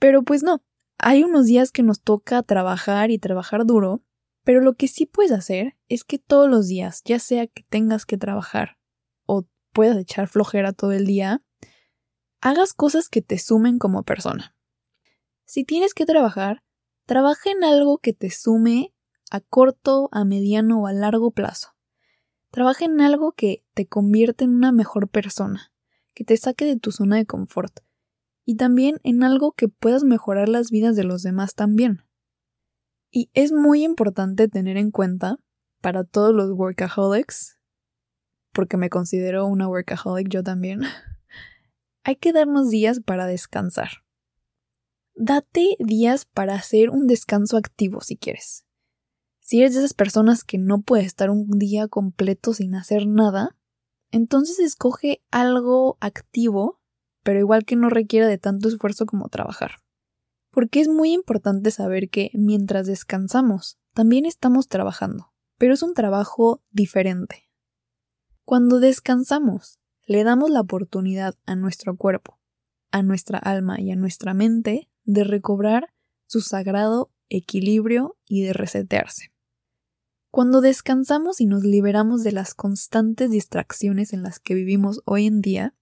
Pero 0.00 0.24
pues 0.24 0.42
no, 0.42 0.60
hay 0.98 1.22
unos 1.22 1.46
días 1.46 1.70
que 1.70 1.84
nos 1.84 2.00
toca 2.00 2.42
trabajar 2.42 3.12
y 3.12 3.20
trabajar 3.20 3.64
duro, 3.64 4.02
pero 4.42 4.60
lo 4.60 4.74
que 4.74 4.88
sí 4.88 5.06
puedes 5.06 5.30
hacer 5.30 5.76
es 5.88 6.02
que 6.02 6.18
todos 6.18 6.50
los 6.50 6.66
días, 6.66 7.02
ya 7.04 7.20
sea 7.20 7.46
que 7.46 7.62
tengas 7.68 8.06
que 8.06 8.18
trabajar 8.18 8.76
o 9.24 9.46
puedas 9.72 9.98
echar 9.98 10.26
flojera 10.26 10.72
todo 10.72 10.90
el 10.90 11.06
día, 11.06 11.44
hagas 12.40 12.74
cosas 12.74 13.08
que 13.08 13.22
te 13.22 13.38
sumen 13.38 13.78
como 13.78 14.02
persona. 14.02 14.56
Si 15.44 15.62
tienes 15.62 15.94
que 15.94 16.06
trabajar, 16.06 16.64
trabaja 17.04 17.52
en 17.52 17.62
algo 17.62 17.98
que 17.98 18.14
te 18.14 18.30
sume 18.30 18.92
a 19.30 19.40
corto, 19.40 20.08
a 20.10 20.24
mediano 20.24 20.82
o 20.82 20.86
a 20.88 20.92
largo 20.92 21.30
plazo. 21.30 21.75
Trabaja 22.56 22.86
en 22.86 23.02
algo 23.02 23.32
que 23.32 23.62
te 23.74 23.86
convierte 23.86 24.44
en 24.44 24.54
una 24.54 24.72
mejor 24.72 25.10
persona, 25.10 25.74
que 26.14 26.24
te 26.24 26.38
saque 26.38 26.64
de 26.64 26.78
tu 26.78 26.90
zona 26.90 27.16
de 27.16 27.26
confort, 27.26 27.80
y 28.46 28.56
también 28.56 28.98
en 29.02 29.22
algo 29.22 29.52
que 29.52 29.68
puedas 29.68 30.04
mejorar 30.04 30.48
las 30.48 30.70
vidas 30.70 30.96
de 30.96 31.04
los 31.04 31.22
demás 31.22 31.54
también. 31.54 32.06
Y 33.10 33.28
es 33.34 33.52
muy 33.52 33.84
importante 33.84 34.48
tener 34.48 34.78
en 34.78 34.90
cuenta, 34.90 35.36
para 35.82 36.04
todos 36.04 36.34
los 36.34 36.50
workaholics, 36.52 37.58
porque 38.54 38.78
me 38.78 38.88
considero 38.88 39.44
una 39.44 39.68
workaholic 39.68 40.30
yo 40.30 40.42
también, 40.42 40.80
hay 42.04 42.16
que 42.16 42.32
darnos 42.32 42.70
días 42.70 43.00
para 43.00 43.26
descansar. 43.26 44.02
Date 45.14 45.76
días 45.78 46.24
para 46.24 46.54
hacer 46.54 46.88
un 46.88 47.06
descanso 47.06 47.58
activo 47.58 48.00
si 48.00 48.16
quieres. 48.16 48.65
Si 49.46 49.60
eres 49.60 49.74
de 49.74 49.78
esas 49.78 49.94
personas 49.94 50.42
que 50.42 50.58
no 50.58 50.82
puede 50.82 51.04
estar 51.04 51.30
un 51.30 51.48
día 51.50 51.86
completo 51.86 52.52
sin 52.52 52.74
hacer 52.74 53.06
nada, 53.06 53.56
entonces 54.10 54.58
escoge 54.58 55.22
algo 55.30 55.98
activo, 56.00 56.80
pero 57.22 57.38
igual 57.38 57.64
que 57.64 57.76
no 57.76 57.88
requiera 57.88 58.26
de 58.26 58.38
tanto 58.38 58.68
esfuerzo 58.68 59.06
como 59.06 59.28
trabajar. 59.28 59.76
Porque 60.50 60.80
es 60.80 60.88
muy 60.88 61.12
importante 61.12 61.70
saber 61.70 62.10
que 62.10 62.32
mientras 62.34 62.88
descansamos, 62.88 63.78
también 63.94 64.26
estamos 64.26 64.66
trabajando, 64.66 65.32
pero 65.58 65.74
es 65.74 65.82
un 65.84 65.94
trabajo 65.94 66.60
diferente. 66.72 67.48
Cuando 68.44 68.80
descansamos, 68.80 69.78
le 70.06 70.24
damos 70.24 70.50
la 70.50 70.62
oportunidad 70.62 71.36
a 71.46 71.54
nuestro 71.54 71.96
cuerpo, 71.96 72.40
a 72.90 73.02
nuestra 73.04 73.38
alma 73.38 73.80
y 73.80 73.92
a 73.92 73.96
nuestra 73.96 74.34
mente 74.34 74.90
de 75.04 75.22
recobrar 75.22 75.94
su 76.26 76.40
sagrado 76.40 77.12
equilibrio 77.28 78.18
y 78.26 78.42
de 78.42 78.52
resetearse. 78.52 79.35
Cuando 80.36 80.60
descansamos 80.60 81.40
y 81.40 81.46
nos 81.46 81.64
liberamos 81.64 82.22
de 82.22 82.30
las 82.30 82.52
constantes 82.52 83.30
distracciones 83.30 84.12
en 84.12 84.22
las 84.22 84.38
que 84.38 84.52
vivimos 84.52 85.00
hoy 85.06 85.24
en 85.24 85.40
día, 85.40 85.74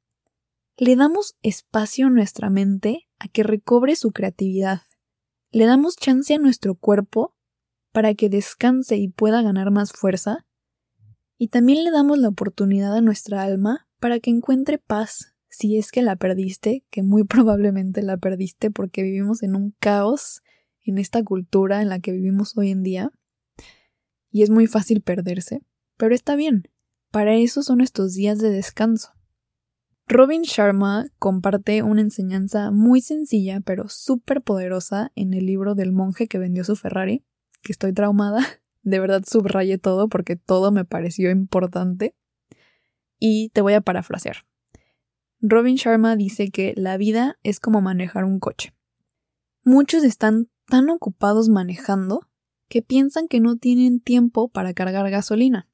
le 0.77 0.95
damos 0.95 1.35
espacio 1.43 2.07
a 2.07 2.11
nuestra 2.11 2.51
mente 2.51 3.09
a 3.19 3.27
que 3.27 3.43
recobre 3.43 3.97
su 3.97 4.13
creatividad. 4.13 4.83
Le 5.51 5.67
damos 5.67 5.97
chance 5.97 6.33
a 6.33 6.39
nuestro 6.39 6.77
cuerpo 6.77 7.35
para 7.91 8.15
que 8.15 8.29
descanse 8.29 8.97
y 8.97 9.09
pueda 9.09 9.43
ganar 9.43 9.73
más 9.73 9.91
fuerza. 9.91 10.47
Y 11.37 11.49
también 11.49 11.83
le 11.83 11.91
damos 11.91 12.19
la 12.19 12.29
oportunidad 12.29 12.95
a 12.95 13.01
nuestra 13.01 13.43
alma 13.43 13.89
para 13.99 14.21
que 14.21 14.31
encuentre 14.31 14.79
paz 14.79 15.35
si 15.49 15.79
es 15.79 15.91
que 15.91 16.03
la 16.03 16.15
perdiste, 16.15 16.85
que 16.91 17.03
muy 17.03 17.25
probablemente 17.25 18.03
la 18.03 18.19
perdiste 18.19 18.71
porque 18.71 19.03
vivimos 19.03 19.43
en 19.43 19.57
un 19.57 19.75
caos 19.81 20.43
en 20.85 20.99
esta 20.99 21.25
cultura 21.25 21.83
en 21.83 21.89
la 21.89 21.99
que 21.99 22.13
vivimos 22.13 22.57
hoy 22.57 22.71
en 22.71 22.85
día 22.85 23.11
y 24.35 24.43
es 24.43 24.51
muy 24.51 24.67
fácil 24.67 25.01
perderse, 25.01 25.63
pero 25.97 26.13
está 26.13 26.35
bien, 26.35 26.69
para 27.13 27.37
eso 27.37 27.63
son 27.63 27.81
estos 27.81 28.15
días 28.15 28.41
de 28.41 28.51
descanso. 28.51 29.13
Robin 30.09 30.43
Sharma 30.43 31.07
comparte 31.21 31.85
una 31.85 32.01
enseñanza 32.01 32.73
muy 32.73 33.01
sencilla 33.01 33.61
pero 33.61 33.89
súper 33.89 34.43
poderosa 34.43 35.13
en 35.15 35.35
el 35.35 35.47
libro 35.47 35.77
del 35.77 35.93
monje 35.93 36.27
que 36.27 36.39
vendió 36.39 36.65
su 36.65 36.75
Ferrari, 36.75 37.25
que 37.63 37.71
estoy 37.71 37.93
traumada, 37.93 38.41
de 38.83 38.99
verdad 38.99 39.23
subrayé 39.25 39.79
todo 39.79 40.09
porque 40.09 40.35
todo 40.35 40.73
me 40.73 40.85
pareció 40.85 41.31
importante. 41.31 42.17
Y 43.21 43.51
te 43.51 43.61
voy 43.61 43.75
a 43.75 43.83
parafrasear. 43.83 44.39
Robin 45.39 45.77
Sharma 45.77 46.17
dice 46.17 46.51
que 46.51 46.75
la 46.77 46.97
vida 46.97 47.39
es 47.45 47.61
como 47.61 47.81
manejar 47.81 48.25
un 48.25 48.41
coche. 48.41 48.75
Muchos 49.63 50.03
están 50.03 50.49
tan 50.67 50.91
ocupados 50.91 51.49
manejando 51.49 52.29
que 52.69 52.83
piensan 52.83 53.29
que 53.29 53.41
no 53.41 53.57
tienen 53.57 54.01
tiempo 54.01 54.49
para 54.49 54.75
cargar 54.75 55.11
gasolina. 55.11 55.69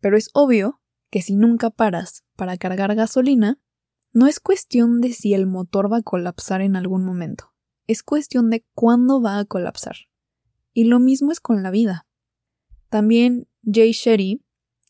Pero 0.00 0.16
es 0.16 0.30
obvio 0.34 0.80
que 1.10 1.22
si 1.22 1.36
nunca 1.36 1.70
paras 1.70 2.24
para 2.36 2.56
cargar 2.56 2.94
gasolina, 2.94 3.60
no 4.12 4.26
es 4.26 4.40
cuestión 4.40 5.00
de 5.00 5.12
si 5.12 5.34
el 5.34 5.46
motor 5.46 5.92
va 5.92 5.98
a 5.98 6.02
colapsar 6.02 6.62
en 6.62 6.76
algún 6.76 7.04
momento, 7.04 7.52
es 7.86 8.02
cuestión 8.02 8.50
de 8.50 8.64
cuándo 8.74 9.20
va 9.20 9.38
a 9.38 9.44
colapsar. 9.44 9.96
Y 10.72 10.84
lo 10.84 10.98
mismo 10.98 11.32
es 11.32 11.40
con 11.40 11.62
la 11.62 11.70
vida. 11.70 12.06
También 12.88 13.48
Jay 13.64 13.92
Shetty, 13.92 14.42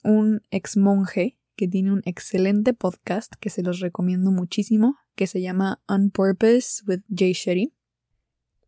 un 0.05 0.43
ex 0.51 0.77
monje 0.77 1.39
que 1.57 1.67
tiene 1.67 1.93
un 1.93 2.03
excelente 2.05 2.75
podcast 2.75 3.33
que 3.41 3.51
se 3.51 3.63
los 3.63 3.81
recomiendo 3.81 4.31
muchísimo, 4.31 4.97
que 5.15 5.27
se 5.27 5.41
llama 5.41 5.83
On 5.89 6.11
Purpose 6.11 6.83
with 6.87 7.01
Jay 7.09 7.33
Shetty. 7.33 7.73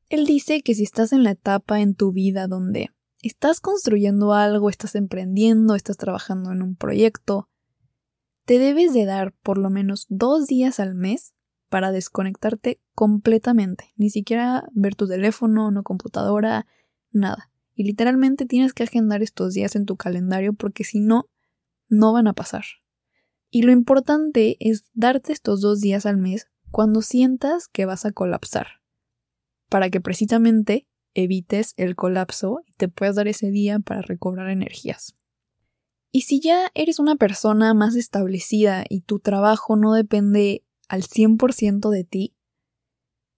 Él 0.09 0.25
dice 0.25 0.63
que 0.63 0.75
si 0.75 0.85
estás 0.85 1.13
en 1.13 1.23
la 1.23 1.33
etapa 1.33 1.81
en 1.81 1.95
tu 1.95 2.13
vida 2.13 2.47
donde 2.47 2.91
estás 3.23 3.61
construyendo 3.61 4.33
algo, 4.33 4.71
estás 4.71 4.95
emprendiendo, 4.95 5.75
estás 5.75 5.97
trabajando 5.97 6.53
en 6.53 6.63
un 6.63 6.77
proyecto, 6.77 7.49
te 8.47 8.59
debes 8.59 8.95
de 8.95 9.05
dar 9.05 9.35
por 9.43 9.59
lo 9.59 9.69
menos 9.69 10.07
dos 10.09 10.47
días 10.47 10.81
al 10.81 10.95
mes 10.95 11.35
para 11.69 11.93
desconectarte 11.93 12.81
completamente, 12.95 13.93
ni 13.97 14.09
siquiera 14.09 14.67
ver 14.73 14.95
tu 14.95 15.07
teléfono, 15.07 15.71
no 15.71 15.83
computadora, 15.83 16.67
nada. 17.11 17.51
Y 17.75 17.85
literalmente 17.85 18.47
tienes 18.47 18.73
que 18.73 18.85
agendar 18.85 19.23
estos 19.23 19.53
días 19.53 19.77
en 19.77 19.85
tu 19.85 19.97
calendario 19.97 20.55
porque 20.55 20.85
si 20.85 21.01
no, 21.01 21.29
no 21.89 22.15
van 22.15 22.27
a 22.27 22.33
pasar. 22.33 22.65
Y 23.51 23.63
lo 23.63 23.73
importante 23.73 24.57
es 24.61 24.85
darte 24.95 25.33
estos 25.33 25.61
dos 25.61 25.81
días 25.81 26.07
al 26.07 26.17
mes 26.17 26.49
cuando 26.71 27.03
sientas 27.03 27.69
que 27.69 27.85
vas 27.85 28.07
a 28.07 28.13
colapsar, 28.13 28.78
para 29.69 29.91
que 29.91 30.01
precisamente 30.01 30.87
evites 31.15 31.75
el 31.77 31.97
colapso 31.97 32.61
y 32.67 32.73
te 32.73 32.89
puedas 32.89 33.17
dar 33.17 33.29
ese 33.29 33.51
día 33.51 33.79
para 33.79 34.03
recobrar 34.03 34.51
energías. 34.51 35.15
Y 36.11 36.23
si 36.23 36.41
ya 36.41 36.71
eres 36.75 36.99
una 36.99 37.17
persona 37.17 37.75
más 37.75 37.95
establecida 37.95 38.85
y 38.89 39.03
tu 39.03 39.19
trabajo 39.21 39.77
no 39.77 39.93
depende 39.93 40.65
al 40.89 41.03
100% 41.03 41.91
de 41.91 42.05
ti, 42.05 42.35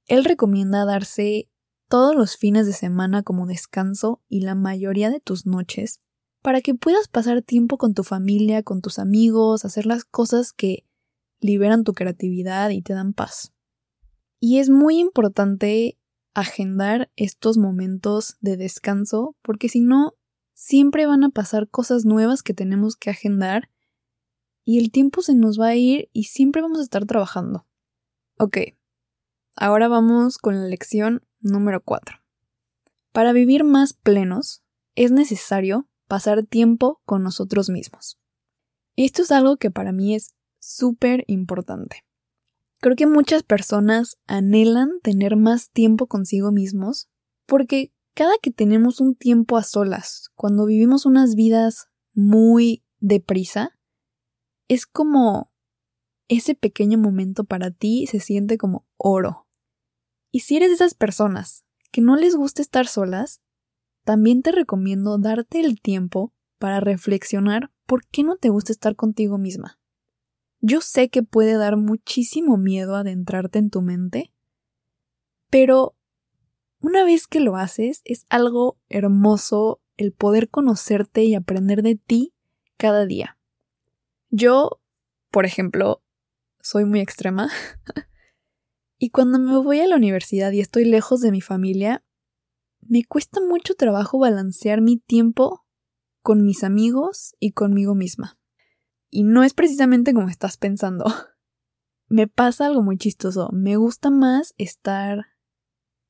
él 0.07 0.25
recomienda 0.25 0.85
darse 0.85 1.49
todos 1.89 2.15
los 2.15 2.37
fines 2.37 2.67
de 2.67 2.73
semana 2.73 3.23
como 3.23 3.47
descanso 3.47 4.23
y 4.29 4.41
la 4.41 4.55
mayoría 4.55 5.11
de 5.11 5.21
tus 5.21 5.47
noches 5.47 6.01
para 6.43 6.61
que 6.61 6.75
puedas 6.75 7.09
pasar 7.09 7.43
tiempo 7.43 7.77
con 7.77 7.95
tu 7.95 8.05
familia, 8.05 8.63
con 8.63 8.81
tus 8.81 8.99
amigos, 8.99 9.65
hacer 9.65 9.87
las 9.87 10.05
cosas 10.05 10.53
que 10.53 10.87
liberan 11.41 11.85
tu 11.85 11.93
creatividad 11.93 12.71
y 12.71 12.83
te 12.83 12.95
dan 12.95 13.13
paz. 13.13 13.53
Y 14.39 14.59
es 14.59 14.71
muy 14.71 14.99
importante 14.99 15.99
agendar 16.35 17.11
estos 17.17 17.59
momentos 17.59 18.37
de 18.41 18.57
descanso 18.57 19.37
porque 19.43 19.69
si 19.69 19.81
no, 19.81 20.15
siempre 20.55 21.07
van 21.07 21.25
a 21.25 21.31
pasar 21.31 21.69
cosas 21.69 22.05
nuevas 22.05 22.43
que 22.43 22.55
tenemos 22.55 22.97
que 22.97 23.11
agendar 23.11 23.71
y 24.65 24.79
el 24.79 24.91
tiempo 24.91 25.23
se 25.23 25.35
nos 25.35 25.59
va 25.59 25.69
a 25.69 25.77
ir 25.77 26.09
y 26.13 26.25
siempre 26.25 26.63
vamos 26.63 26.79
a 26.79 26.83
estar 26.83 27.07
trabajando. 27.07 27.67
Ok, 28.39 28.59
ahora 29.57 29.89
vamos 29.89 30.39
con 30.39 30.57
la 30.57 30.67
lección 30.67 31.27
número 31.41 31.83
4. 31.83 32.19
Para 33.13 33.33
vivir 33.33 33.65
más 33.65 33.95
plenos, 33.95 34.63
es 34.95 35.11
necesario 35.11 35.89
pasar 36.07 36.45
tiempo 36.45 37.01
con 37.05 37.23
nosotros 37.23 37.71
mismos. 37.71 38.21
Esto 38.97 39.23
es 39.23 39.33
algo 39.33 39.57
que 39.57 39.71
para 39.71 39.93
mí 39.93 40.15
es 40.15 40.35
súper 40.59 41.25
importante. 41.27 42.05
Creo 42.81 42.97
que 42.97 43.07
muchas 43.07 43.43
personas 43.43 44.17
anhelan 44.27 45.01
tener 45.03 45.37
más 45.37 45.71
tiempo 45.71 46.07
consigo 46.07 46.51
mismos 46.51 47.11
porque 47.47 47.93
cada 48.15 48.33
que 48.41 48.51
tenemos 48.51 49.01
un 49.01 49.15
tiempo 49.15 49.59
a 49.59 49.63
solas, 49.63 50.31
cuando 50.35 50.65
vivimos 50.65 51.05
unas 51.05 51.35
vidas 51.35 51.89
muy 52.15 52.83
deprisa, 52.99 53.79
es 54.69 54.87
como 54.87 55.53
ese 56.29 56.55
pequeño 56.55 56.97
momento 56.97 57.45
para 57.45 57.71
ti 57.71 58.07
se 58.07 58.19
siente 58.21 58.57
como 58.57 58.87
oro. 58.97 59.47
Y 60.31 60.41
si 60.41 60.57
eres 60.57 60.69
de 60.69 60.75
esas 60.77 60.95
personas 60.95 61.65
que 61.91 62.01
no 62.01 62.17
les 62.17 62.35
gusta 62.35 62.63
estar 62.63 62.87
solas, 62.87 63.43
también 64.05 64.43
te 64.43 64.53
recomiendo 64.53 65.19
darte 65.19 65.61
el 65.61 65.81
tiempo 65.83 66.33
para 66.59 66.81
reflexionar 66.81 67.73
por 67.85 68.07
qué 68.07 68.23
no 68.23 68.37
te 68.37 68.49
gusta 68.49 68.73
estar 68.73 68.97
contigo 68.97 69.39
misma. 69.39 69.80
Yo 70.61 70.81
sé 70.81 71.09
que 71.09 71.23
puede 71.23 71.55
dar 71.55 71.77
muchísimo 71.77 72.57
miedo 72.57 72.97
adentrarte 72.97 73.59
en 73.59 73.71
tu 73.71 73.81
mente, 73.81 74.33
pero 75.49 75.97
una 76.81 77.05
vez 77.05 77.27
que 77.27 77.41
lo 77.41 77.57
haces 77.57 78.03
es 78.05 78.27
algo 78.29 78.79
hermoso 78.89 79.81
el 79.97 80.13
poder 80.13 80.49
conocerte 80.49 81.25
y 81.25 81.35
aprender 81.35 81.83
de 81.83 81.97
ti 81.97 82.35
cada 82.79 83.05
día. 83.05 83.39
Yo, 84.31 84.81
por 85.31 85.45
ejemplo, 85.45 86.03
soy 86.61 86.85
muy 86.85 87.01
extrema 87.01 87.51
y 88.99 89.11
cuando 89.11 89.39
me 89.39 89.59
voy 89.59 89.81
a 89.81 89.87
la 89.87 89.97
universidad 89.97 90.53
y 90.53 90.61
estoy 90.61 90.85
lejos 90.85 91.21
de 91.21 91.31
mi 91.31 91.41
familia, 91.41 92.05
me 92.81 93.05
cuesta 93.05 93.41
mucho 93.41 93.75
trabajo 93.75 94.19
balancear 94.19 94.81
mi 94.81 94.99
tiempo 94.99 95.67
con 96.23 96.45
mis 96.45 96.65
amigos 96.65 97.35
y 97.39 97.53
conmigo 97.53 97.95
misma. 97.95 98.40
Y 99.11 99.25
no 99.25 99.43
es 99.43 99.55
precisamente 99.55 100.15
como 100.15 100.29
estás 100.29 100.57
pensando. 100.57 101.05
Me 102.09 102.27
pasa 102.27 102.67
algo 102.67 102.83
muy 102.83 102.97
chistoso. 102.97 103.51
Me 103.53 103.77
gusta 103.77 104.11
más 104.11 104.55
estar 104.57 105.27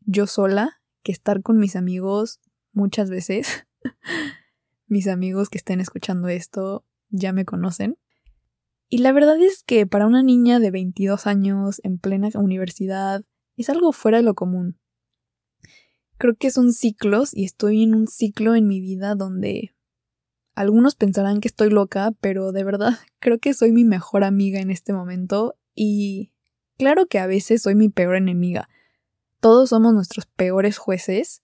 yo 0.01 0.27
sola 0.27 0.81
que 1.03 1.13
estar 1.13 1.43
con 1.43 1.59
mis 1.59 1.77
amigos 1.77 2.41
muchas 2.73 3.11
veces. 3.11 3.67
mis 4.87 5.09
amigos 5.09 5.49
que 5.49 5.59
estén 5.59 5.81
escuchando 5.81 6.29
esto 6.29 6.85
ya 7.09 7.33
me 7.33 7.45
conocen. 7.45 7.99
Y 8.89 8.99
la 8.99 9.13
verdad 9.13 9.41
es 9.41 9.63
que 9.63 9.87
para 9.87 10.07
una 10.07 10.23
niña 10.23 10.59
de 10.59 10.71
22 10.71 11.27
años 11.27 11.81
en 11.85 11.99
plena 11.99 12.29
universidad 12.35 13.23
es 13.57 13.71
algo 13.71 13.93
fuera 13.93 14.19
de 14.19 14.25
lo 14.25 14.35
común. 14.35 14.79
Creo 16.19 16.35
que 16.37 16.51
son 16.51 16.73
ciclos 16.73 17.31
y 17.33 17.45
estoy 17.45 17.83
en 17.83 17.95
un 17.95 18.09
ciclo 18.09 18.55
en 18.55 18.67
mi 18.67 18.81
vida 18.81 19.15
donde 19.15 19.75
algunos 20.55 20.95
pensarán 20.95 21.41
que 21.41 21.49
estoy 21.49 21.71
loca, 21.71 22.13
pero 22.21 22.53
de 22.53 22.65
verdad 22.65 22.99
creo 23.21 23.39
que 23.39 23.55
soy 23.55 23.73
mi 23.73 23.85
mejor 23.85 24.25
amiga 24.25 24.61
en 24.61 24.71
este 24.71 24.93
momento 24.93 25.57
y 25.75 26.33
claro 26.79 27.07
que 27.07 27.19
a 27.19 27.27
veces 27.27 27.63
soy 27.63 27.75
mi 27.75 27.89
peor 27.89 28.17
enemiga. 28.17 28.69
Todos 29.41 29.71
somos 29.71 29.95
nuestros 29.95 30.27
peores 30.27 30.77
jueces, 30.77 31.43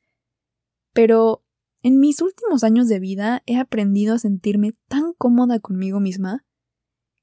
pero 0.92 1.42
en 1.82 1.98
mis 1.98 2.20
últimos 2.20 2.64
años 2.64 2.88
de 2.88 2.98
vida 2.98 3.42
he 3.46 3.56
aprendido 3.58 4.14
a 4.14 4.18
sentirme 4.18 4.74
tan 4.88 5.12
cómoda 5.14 5.60
conmigo 5.60 6.00
misma 6.00 6.44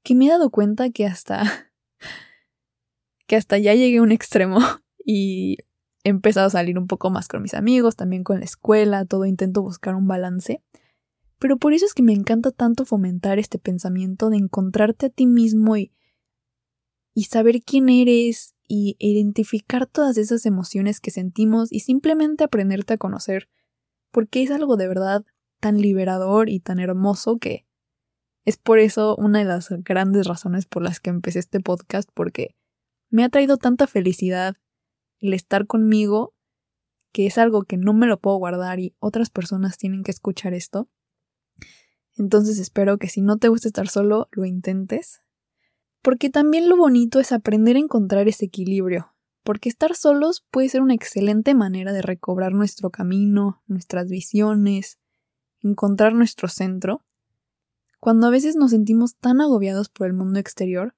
que 0.02 0.14
me 0.14 0.26
he 0.26 0.28
dado 0.28 0.50
cuenta 0.50 0.90
que 0.90 1.06
hasta 1.06 1.70
que 3.26 3.36
hasta 3.36 3.58
ya 3.58 3.74
llegué 3.74 3.98
a 3.98 4.02
un 4.02 4.12
extremo 4.12 4.58
y 5.04 5.58
he 6.04 6.10
empezado 6.10 6.46
a 6.46 6.50
salir 6.50 6.78
un 6.78 6.86
poco 6.86 7.10
más 7.10 7.28
con 7.28 7.42
mis 7.42 7.54
amigos, 7.54 7.96
también 7.96 8.24
con 8.24 8.38
la 8.38 8.44
escuela, 8.44 9.04
todo 9.06 9.24
intento 9.24 9.62
buscar 9.62 9.94
un 9.94 10.06
balance. 10.06 10.62
Pero 11.38 11.56
por 11.56 11.72
eso 11.72 11.84
es 11.86 11.94
que 11.94 12.02
me 12.02 12.12
encanta 12.12 12.50
tanto 12.50 12.84
fomentar 12.84 13.38
este 13.38 13.58
pensamiento 13.58 14.30
de 14.30 14.36
encontrarte 14.36 15.06
a 15.06 15.10
ti 15.10 15.26
mismo 15.26 15.76
y, 15.76 15.92
y 17.14 17.24
saber 17.24 17.62
quién 17.62 17.88
eres 17.88 18.54
y 18.66 18.96
identificar 18.98 19.86
todas 19.86 20.16
esas 20.16 20.46
emociones 20.46 21.00
que 21.00 21.10
sentimos 21.10 21.72
y 21.72 21.80
simplemente 21.80 22.44
aprenderte 22.44 22.94
a 22.94 22.98
conocer, 22.98 23.48
porque 24.10 24.42
es 24.42 24.50
algo 24.50 24.76
de 24.76 24.88
verdad 24.88 25.24
tan 25.60 25.80
liberador 25.80 26.48
y 26.48 26.60
tan 26.60 26.78
hermoso 26.78 27.38
que 27.38 27.66
es 28.44 28.58
por 28.58 28.78
eso 28.78 29.16
una 29.16 29.38
de 29.38 29.46
las 29.46 29.70
grandes 29.70 30.26
razones 30.26 30.66
por 30.66 30.82
las 30.82 31.00
que 31.00 31.10
empecé 31.10 31.38
este 31.38 31.60
podcast, 31.60 32.08
porque 32.14 32.54
me 33.10 33.24
ha 33.24 33.28
traído 33.28 33.56
tanta 33.56 33.86
felicidad 33.86 34.56
el 35.20 35.32
estar 35.32 35.66
conmigo, 35.66 36.34
que 37.12 37.26
es 37.26 37.38
algo 37.38 37.62
que 37.62 37.76
no 37.76 37.94
me 37.94 38.06
lo 38.06 38.20
puedo 38.20 38.36
guardar 38.36 38.80
y 38.80 38.94
otras 38.98 39.30
personas 39.30 39.78
tienen 39.78 40.02
que 40.02 40.10
escuchar 40.10 40.52
esto. 40.52 40.88
Entonces 42.16 42.58
espero 42.58 42.98
que 42.98 43.08
si 43.08 43.20
no 43.20 43.38
te 43.38 43.48
gusta 43.48 43.68
estar 43.68 43.88
solo, 43.88 44.28
lo 44.32 44.44
intentes. 44.44 45.22
Porque 46.02 46.30
también 46.30 46.68
lo 46.68 46.76
bonito 46.76 47.18
es 47.18 47.32
aprender 47.32 47.76
a 47.76 47.80
encontrar 47.80 48.28
ese 48.28 48.44
equilibrio, 48.44 49.14
porque 49.42 49.68
estar 49.68 49.94
solos 49.96 50.44
puede 50.50 50.68
ser 50.68 50.82
una 50.82 50.94
excelente 50.94 51.54
manera 51.54 51.92
de 51.92 52.02
recobrar 52.02 52.52
nuestro 52.52 52.90
camino, 52.90 53.62
nuestras 53.66 54.08
visiones, 54.08 54.98
encontrar 55.60 56.14
nuestro 56.14 56.48
centro, 56.48 57.02
cuando 58.04 58.26
a 58.26 58.30
veces 58.30 58.54
nos 58.54 58.72
sentimos 58.72 59.16
tan 59.16 59.40
agobiados 59.40 59.88
por 59.88 60.06
el 60.06 60.12
mundo 60.12 60.38
exterior, 60.38 60.94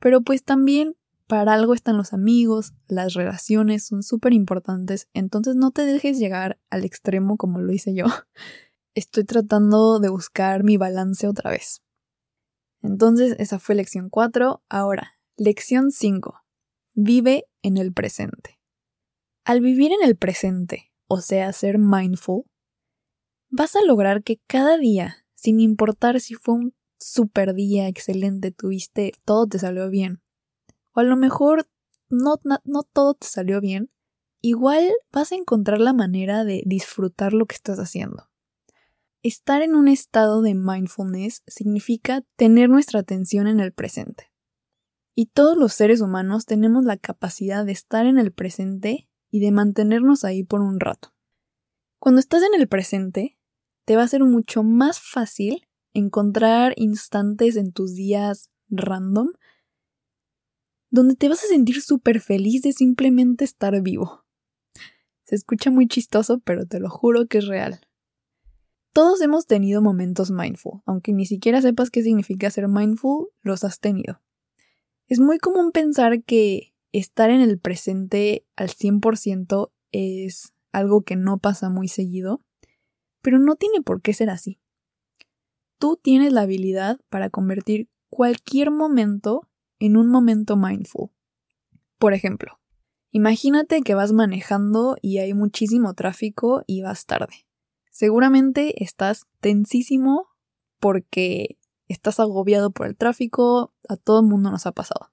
pero 0.00 0.22
pues 0.22 0.42
también 0.42 0.96
para 1.28 1.54
algo 1.54 1.72
están 1.72 1.96
los 1.96 2.12
amigos, 2.12 2.72
las 2.88 3.14
relaciones 3.14 3.86
son 3.86 4.02
súper 4.02 4.32
importantes, 4.32 5.08
entonces 5.14 5.54
no 5.54 5.70
te 5.70 5.82
dejes 5.86 6.18
llegar 6.18 6.58
al 6.68 6.84
extremo 6.84 7.36
como 7.36 7.60
lo 7.60 7.72
hice 7.72 7.94
yo. 7.94 8.06
Estoy 8.94 9.24
tratando 9.24 10.00
de 10.00 10.08
buscar 10.08 10.64
mi 10.64 10.76
balance 10.76 11.28
otra 11.28 11.50
vez. 11.50 11.82
Entonces, 12.82 13.36
esa 13.38 13.58
fue 13.58 13.74
lección 13.74 14.08
4. 14.10 14.62
Ahora, 14.68 15.18
lección 15.36 15.90
5. 15.90 16.40
Vive 16.94 17.46
en 17.62 17.76
el 17.76 17.92
presente. 17.92 18.58
Al 19.44 19.60
vivir 19.60 19.92
en 19.92 20.06
el 20.06 20.16
presente, 20.16 20.92
o 21.06 21.20
sea, 21.20 21.52
ser 21.52 21.78
mindful, 21.78 22.44
vas 23.48 23.76
a 23.76 23.82
lograr 23.82 24.22
que 24.22 24.40
cada 24.46 24.76
día, 24.76 25.24
sin 25.34 25.60
importar 25.60 26.20
si 26.20 26.34
fue 26.34 26.54
un 26.54 26.74
super 26.98 27.54
día 27.54 27.88
excelente, 27.88 28.52
tuviste, 28.52 29.12
todo 29.24 29.46
te 29.46 29.58
salió 29.58 29.88
bien, 29.88 30.22
o 30.92 31.00
a 31.00 31.04
lo 31.04 31.16
mejor 31.16 31.68
no, 32.08 32.36
no, 32.64 32.82
todo 32.82 33.14
te 33.14 33.26
salió 33.26 33.60
bien, 33.60 33.90
igual 34.40 34.90
vas 35.12 35.32
a 35.32 35.36
encontrar 35.36 35.80
la 35.80 35.92
manera 35.92 36.44
de 36.44 36.62
disfrutar 36.66 37.32
lo 37.32 37.46
que 37.46 37.54
estás 37.54 37.78
haciendo. 37.78 38.29
Estar 39.22 39.60
en 39.60 39.74
un 39.74 39.88
estado 39.88 40.40
de 40.40 40.54
mindfulness 40.54 41.42
significa 41.46 42.22
tener 42.36 42.70
nuestra 42.70 43.00
atención 43.00 43.46
en 43.46 43.60
el 43.60 43.72
presente. 43.72 44.32
Y 45.14 45.26
todos 45.26 45.58
los 45.58 45.74
seres 45.74 46.00
humanos 46.00 46.46
tenemos 46.46 46.84
la 46.84 46.96
capacidad 46.96 47.66
de 47.66 47.72
estar 47.72 48.06
en 48.06 48.18
el 48.18 48.32
presente 48.32 49.08
y 49.30 49.40
de 49.40 49.50
mantenernos 49.50 50.24
ahí 50.24 50.42
por 50.42 50.62
un 50.62 50.80
rato. 50.80 51.12
Cuando 51.98 52.18
estás 52.18 52.42
en 52.42 52.58
el 52.58 52.66
presente, 52.66 53.36
te 53.84 53.96
va 53.96 54.04
a 54.04 54.08
ser 54.08 54.24
mucho 54.24 54.62
más 54.62 54.98
fácil 55.00 55.66
encontrar 55.92 56.72
instantes 56.76 57.56
en 57.56 57.72
tus 57.72 57.94
días 57.94 58.48
random 58.70 59.32
donde 60.90 61.14
te 61.14 61.28
vas 61.28 61.44
a 61.44 61.48
sentir 61.48 61.82
súper 61.82 62.20
feliz 62.20 62.62
de 62.62 62.72
simplemente 62.72 63.44
estar 63.44 63.80
vivo. 63.82 64.24
Se 65.24 65.36
escucha 65.36 65.70
muy 65.70 65.86
chistoso, 65.86 66.40
pero 66.40 66.66
te 66.66 66.80
lo 66.80 66.88
juro 66.88 67.26
que 67.26 67.38
es 67.38 67.46
real. 67.46 67.80
Todos 68.92 69.20
hemos 69.20 69.46
tenido 69.46 69.82
momentos 69.82 70.32
mindful, 70.32 70.82
aunque 70.84 71.12
ni 71.12 71.24
siquiera 71.24 71.62
sepas 71.62 71.90
qué 71.90 72.02
significa 72.02 72.50
ser 72.50 72.66
mindful, 72.66 73.28
los 73.42 73.62
has 73.62 73.78
tenido. 73.78 74.20
Es 75.06 75.20
muy 75.20 75.38
común 75.38 75.70
pensar 75.70 76.24
que 76.24 76.74
estar 76.92 77.30
en 77.30 77.40
el 77.40 77.58
presente 77.58 78.44
al 78.56 78.68
100% 78.68 79.70
es 79.92 80.52
algo 80.72 81.02
que 81.02 81.14
no 81.14 81.38
pasa 81.38 81.68
muy 81.68 81.86
seguido, 81.86 82.42
pero 83.22 83.38
no 83.38 83.54
tiene 83.54 83.80
por 83.80 84.02
qué 84.02 84.12
ser 84.12 84.28
así. 84.28 84.60
Tú 85.78 85.98
tienes 86.00 86.32
la 86.32 86.42
habilidad 86.42 87.00
para 87.08 87.30
convertir 87.30 87.88
cualquier 88.08 88.70
momento 88.72 89.48
en 89.78 89.96
un 89.96 90.08
momento 90.08 90.56
mindful. 90.56 91.10
Por 91.98 92.12
ejemplo, 92.12 92.60
imagínate 93.12 93.82
que 93.82 93.94
vas 93.94 94.12
manejando 94.12 94.96
y 95.00 95.18
hay 95.18 95.32
muchísimo 95.32 95.94
tráfico 95.94 96.62
y 96.66 96.82
vas 96.82 97.06
tarde. 97.06 97.49
Seguramente 98.00 98.82
estás 98.82 99.26
tensísimo 99.42 100.28
porque 100.78 101.58
estás 101.86 102.18
agobiado 102.18 102.70
por 102.70 102.86
el 102.86 102.96
tráfico, 102.96 103.74
a 103.90 103.96
todo 103.98 104.20
el 104.20 104.26
mundo 104.26 104.50
nos 104.50 104.64
ha 104.64 104.72
pasado. 104.72 105.12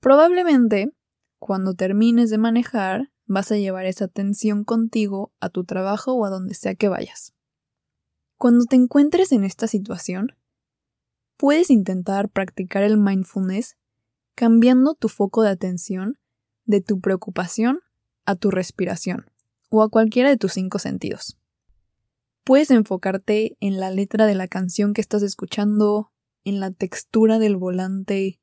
Probablemente, 0.00 0.92
cuando 1.38 1.74
termines 1.74 2.30
de 2.30 2.38
manejar, 2.38 3.12
vas 3.26 3.52
a 3.52 3.58
llevar 3.58 3.86
esa 3.86 4.08
tensión 4.08 4.64
contigo 4.64 5.32
a 5.38 5.50
tu 5.50 5.62
trabajo 5.62 6.14
o 6.14 6.24
a 6.24 6.30
donde 6.30 6.54
sea 6.54 6.74
que 6.74 6.88
vayas. 6.88 7.32
Cuando 8.38 8.64
te 8.64 8.74
encuentres 8.74 9.30
en 9.30 9.44
esta 9.44 9.68
situación, 9.68 10.34
puedes 11.36 11.70
intentar 11.70 12.28
practicar 12.28 12.82
el 12.82 12.96
mindfulness 12.96 13.76
cambiando 14.34 14.96
tu 14.96 15.08
foco 15.08 15.42
de 15.42 15.50
atención 15.50 16.18
de 16.64 16.80
tu 16.80 16.98
preocupación 16.98 17.82
a 18.24 18.34
tu 18.34 18.50
respiración 18.50 19.30
o 19.68 19.84
a 19.84 19.90
cualquiera 19.90 20.28
de 20.28 20.38
tus 20.38 20.54
cinco 20.54 20.80
sentidos. 20.80 21.38
Puedes 22.44 22.70
enfocarte 22.70 23.56
en 23.60 23.80
la 23.80 23.90
letra 23.90 24.26
de 24.26 24.34
la 24.34 24.48
canción 24.48 24.92
que 24.92 25.00
estás 25.00 25.22
escuchando, 25.22 26.12
en 26.44 26.60
la 26.60 26.70
textura 26.70 27.38
del 27.38 27.56
volante, 27.56 28.38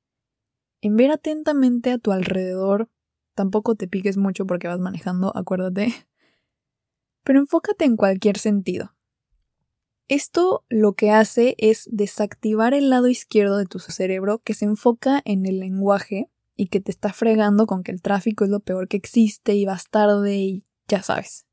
en 0.81 0.97
ver 0.97 1.11
atentamente 1.11 1.91
a 1.91 1.99
tu 1.99 2.11
alrededor 2.11 2.89
Tampoco 3.35 3.75
te 3.75 3.87
piques 3.87 4.17
mucho 4.17 4.45
porque 4.45 4.67
vas 4.67 4.79
manejando, 4.79 5.35
acuérdate. 5.35 5.93
Pero 7.23 7.39
enfócate 7.39 7.85
en 7.85 7.95
cualquier 7.95 8.37
sentido. 8.37 8.93
Esto 10.07 10.65
lo 10.67 10.93
que 10.93 11.11
hace 11.11 11.55
es 11.57 11.87
desactivar 11.89 12.73
el 12.73 12.89
lado 12.89 13.07
izquierdo 13.07 13.57
de 13.57 13.65
tu 13.65 13.79
cerebro 13.79 14.39
que 14.43 14.53
se 14.53 14.65
enfoca 14.65 15.21
en 15.23 15.45
el 15.45 15.59
lenguaje 15.59 16.29
y 16.57 16.67
que 16.67 16.81
te 16.81 16.91
está 16.91 17.13
fregando 17.13 17.65
con 17.65 17.83
que 17.83 17.91
el 17.91 18.01
tráfico 18.01 18.43
es 18.43 18.49
lo 18.49 18.59
peor 18.59 18.89
que 18.89 18.97
existe 18.97 19.55
y 19.55 19.65
vas 19.65 19.89
tarde 19.89 20.35
y 20.35 20.65
ya 20.87 21.01
sabes. 21.01 21.45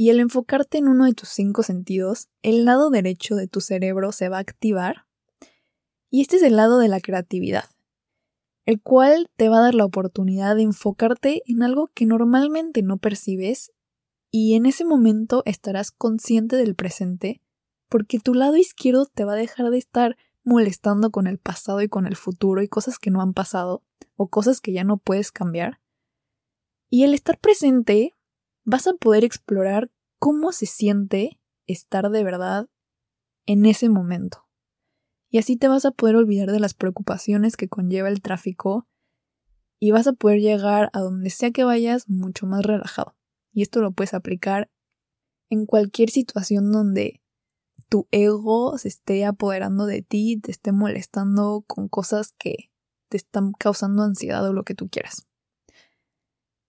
Y 0.00 0.08
el 0.08 0.18
enfocarte 0.18 0.78
en 0.78 0.88
uno 0.88 1.04
de 1.04 1.12
tus 1.12 1.28
cinco 1.28 1.62
sentidos, 1.62 2.30
el 2.40 2.64
lado 2.64 2.88
derecho 2.88 3.36
de 3.36 3.48
tu 3.48 3.60
cerebro 3.60 4.12
se 4.12 4.30
va 4.30 4.38
a 4.38 4.40
activar 4.40 5.04
y 6.08 6.22
este 6.22 6.36
es 6.36 6.42
el 6.42 6.56
lado 6.56 6.78
de 6.78 6.88
la 6.88 7.00
creatividad 7.00 7.64
el 8.70 8.80
cual 8.80 9.28
te 9.36 9.48
va 9.48 9.58
a 9.58 9.62
dar 9.62 9.74
la 9.74 9.84
oportunidad 9.84 10.54
de 10.54 10.62
enfocarte 10.62 11.42
en 11.46 11.64
algo 11.64 11.88
que 11.92 12.06
normalmente 12.06 12.82
no 12.82 12.98
percibes 12.98 13.72
y 14.30 14.54
en 14.54 14.64
ese 14.64 14.84
momento 14.84 15.42
estarás 15.44 15.90
consciente 15.90 16.54
del 16.54 16.76
presente 16.76 17.42
porque 17.88 18.20
tu 18.20 18.32
lado 18.32 18.56
izquierdo 18.56 19.06
te 19.06 19.24
va 19.24 19.32
a 19.32 19.36
dejar 19.36 19.70
de 19.70 19.78
estar 19.78 20.16
molestando 20.44 21.10
con 21.10 21.26
el 21.26 21.38
pasado 21.38 21.82
y 21.82 21.88
con 21.88 22.06
el 22.06 22.14
futuro 22.14 22.62
y 22.62 22.68
cosas 22.68 22.98
que 22.98 23.10
no 23.10 23.20
han 23.20 23.34
pasado 23.34 23.82
o 24.14 24.28
cosas 24.28 24.60
que 24.60 24.72
ya 24.72 24.84
no 24.84 24.98
puedes 24.98 25.32
cambiar. 25.32 25.80
Y 26.88 27.02
el 27.02 27.12
estar 27.12 27.40
presente 27.40 28.14
vas 28.64 28.86
a 28.86 28.94
poder 28.94 29.24
explorar 29.24 29.90
cómo 30.18 30.52
se 30.52 30.66
siente 30.66 31.40
estar 31.66 32.10
de 32.10 32.24
verdad 32.24 32.68
en 33.46 33.66
ese 33.66 33.88
momento 33.88 34.50
y 35.30 35.38
así 35.38 35.56
te 35.56 35.68
vas 35.68 35.84
a 35.84 35.92
poder 35.92 36.16
olvidar 36.16 36.50
de 36.50 36.58
las 36.58 36.74
preocupaciones 36.74 37.56
que 37.56 37.68
conlleva 37.68 38.08
el 38.08 38.20
tráfico 38.20 38.88
y 39.78 39.92
vas 39.92 40.08
a 40.08 40.12
poder 40.12 40.40
llegar 40.40 40.90
a 40.92 41.00
donde 41.00 41.30
sea 41.30 41.52
que 41.52 41.64
vayas 41.64 42.08
mucho 42.08 42.46
más 42.46 42.64
relajado. 42.66 43.16
Y 43.52 43.62
esto 43.62 43.80
lo 43.80 43.92
puedes 43.92 44.12
aplicar 44.12 44.70
en 45.48 45.66
cualquier 45.66 46.10
situación 46.10 46.72
donde 46.72 47.22
tu 47.88 48.08
ego 48.10 48.76
se 48.76 48.88
esté 48.88 49.24
apoderando 49.24 49.86
de 49.86 50.02
ti, 50.02 50.38
te 50.40 50.50
esté 50.50 50.72
molestando 50.72 51.64
con 51.66 51.88
cosas 51.88 52.34
que 52.36 52.70
te 53.08 53.16
están 53.16 53.52
causando 53.52 54.02
ansiedad 54.02 54.46
o 54.46 54.52
lo 54.52 54.64
que 54.64 54.74
tú 54.74 54.88
quieras. 54.88 55.26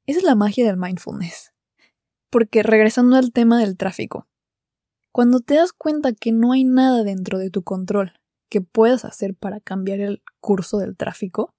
Esa 0.05 0.19
es 0.19 0.23
la 0.23 0.35
magia 0.35 0.65
del 0.65 0.77
mindfulness. 0.77 1.50
Porque 2.31 2.63
regresando 2.63 3.17
al 3.17 3.31
tema 3.31 3.59
del 3.59 3.77
tráfico, 3.77 4.27
cuando 5.11 5.41
te 5.41 5.55
das 5.55 5.73
cuenta 5.73 6.13
que 6.13 6.31
no 6.31 6.53
hay 6.53 6.63
nada 6.63 7.03
dentro 7.03 7.37
de 7.37 7.51
tu 7.51 7.61
control, 7.61 8.13
que 8.49 8.61
puedas 8.61 9.05
hacer 9.05 9.35
para 9.35 9.59
cambiar 9.59 9.99
el 9.99 10.23
curso 10.39 10.79
del 10.79 10.97
tráfico, 10.97 11.53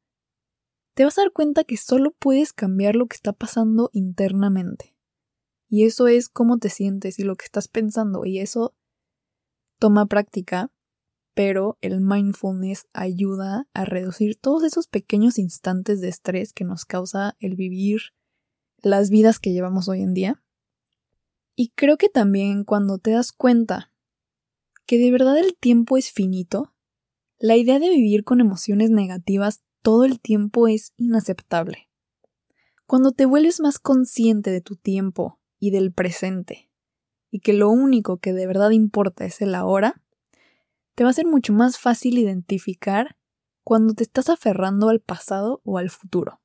te 0.94 1.04
vas 1.04 1.16
a 1.18 1.22
dar 1.22 1.32
cuenta 1.32 1.64
que 1.64 1.76
solo 1.76 2.10
puedes 2.18 2.52
cambiar 2.52 2.96
lo 2.96 3.06
que 3.06 3.16
está 3.16 3.32
pasando 3.32 3.90
internamente. 3.92 4.94
Y 5.68 5.84
eso 5.84 6.06
es 6.06 6.28
cómo 6.28 6.58
te 6.58 6.68
sientes 6.68 7.18
y 7.18 7.24
lo 7.24 7.36
que 7.36 7.46
estás 7.46 7.68
pensando. 7.68 8.26
Y 8.26 8.40
eso 8.40 8.74
toma 9.78 10.06
práctica, 10.06 10.70
pero 11.34 11.78
el 11.80 12.02
mindfulness 12.02 12.86
ayuda 12.92 13.66
a 13.72 13.86
reducir 13.86 14.36
todos 14.36 14.64
esos 14.64 14.86
pequeños 14.86 15.38
instantes 15.38 16.00
de 16.02 16.08
estrés 16.08 16.52
que 16.52 16.64
nos 16.64 16.84
causa 16.84 17.36
el 17.38 17.56
vivir 17.56 18.00
las 18.82 19.08
vidas 19.08 19.38
que 19.38 19.52
llevamos 19.52 19.88
hoy 19.88 20.02
en 20.02 20.12
día. 20.12 20.42
Y 21.54 21.70
creo 21.74 21.96
que 21.96 22.08
también 22.08 22.64
cuando 22.64 22.98
te 22.98 23.10
das 23.10 23.32
cuenta 23.32 23.92
que 24.86 24.98
de 24.98 25.10
verdad 25.10 25.38
el 25.38 25.56
tiempo 25.56 25.96
es 25.96 26.10
finito, 26.10 26.72
la 27.38 27.56
idea 27.56 27.78
de 27.78 27.88
vivir 27.88 28.24
con 28.24 28.40
emociones 28.40 28.90
negativas 28.90 29.62
todo 29.82 30.04
el 30.04 30.20
tiempo 30.20 30.68
es 30.68 30.92
inaceptable. 30.96 31.88
Cuando 32.86 33.12
te 33.12 33.26
vuelves 33.26 33.60
más 33.60 33.78
consciente 33.78 34.50
de 34.50 34.60
tu 34.60 34.76
tiempo 34.76 35.40
y 35.58 35.70
del 35.70 35.92
presente, 35.92 36.70
y 37.30 37.40
que 37.40 37.52
lo 37.52 37.70
único 37.70 38.18
que 38.18 38.32
de 38.32 38.46
verdad 38.46 38.70
importa 38.70 39.24
es 39.24 39.40
el 39.40 39.54
ahora, 39.54 40.02
te 40.94 41.04
va 41.04 41.10
a 41.10 41.14
ser 41.14 41.26
mucho 41.26 41.52
más 41.52 41.78
fácil 41.78 42.18
identificar 42.18 43.16
cuando 43.64 43.94
te 43.94 44.02
estás 44.02 44.28
aferrando 44.28 44.88
al 44.88 45.00
pasado 45.00 45.62
o 45.64 45.78
al 45.78 45.90
futuro. 45.90 46.40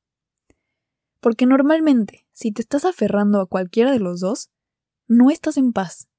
Porque 1.20 1.46
normalmente, 1.46 2.26
si 2.32 2.52
te 2.52 2.62
estás 2.62 2.86
aferrando 2.86 3.42
a 3.42 3.48
cualquiera 3.48 3.92
de 3.92 4.00
los 4.00 4.20
dos, 4.20 4.50
no 5.08 5.32
estás 5.32 5.58
en 5.58 5.74
paz. 5.74 6.10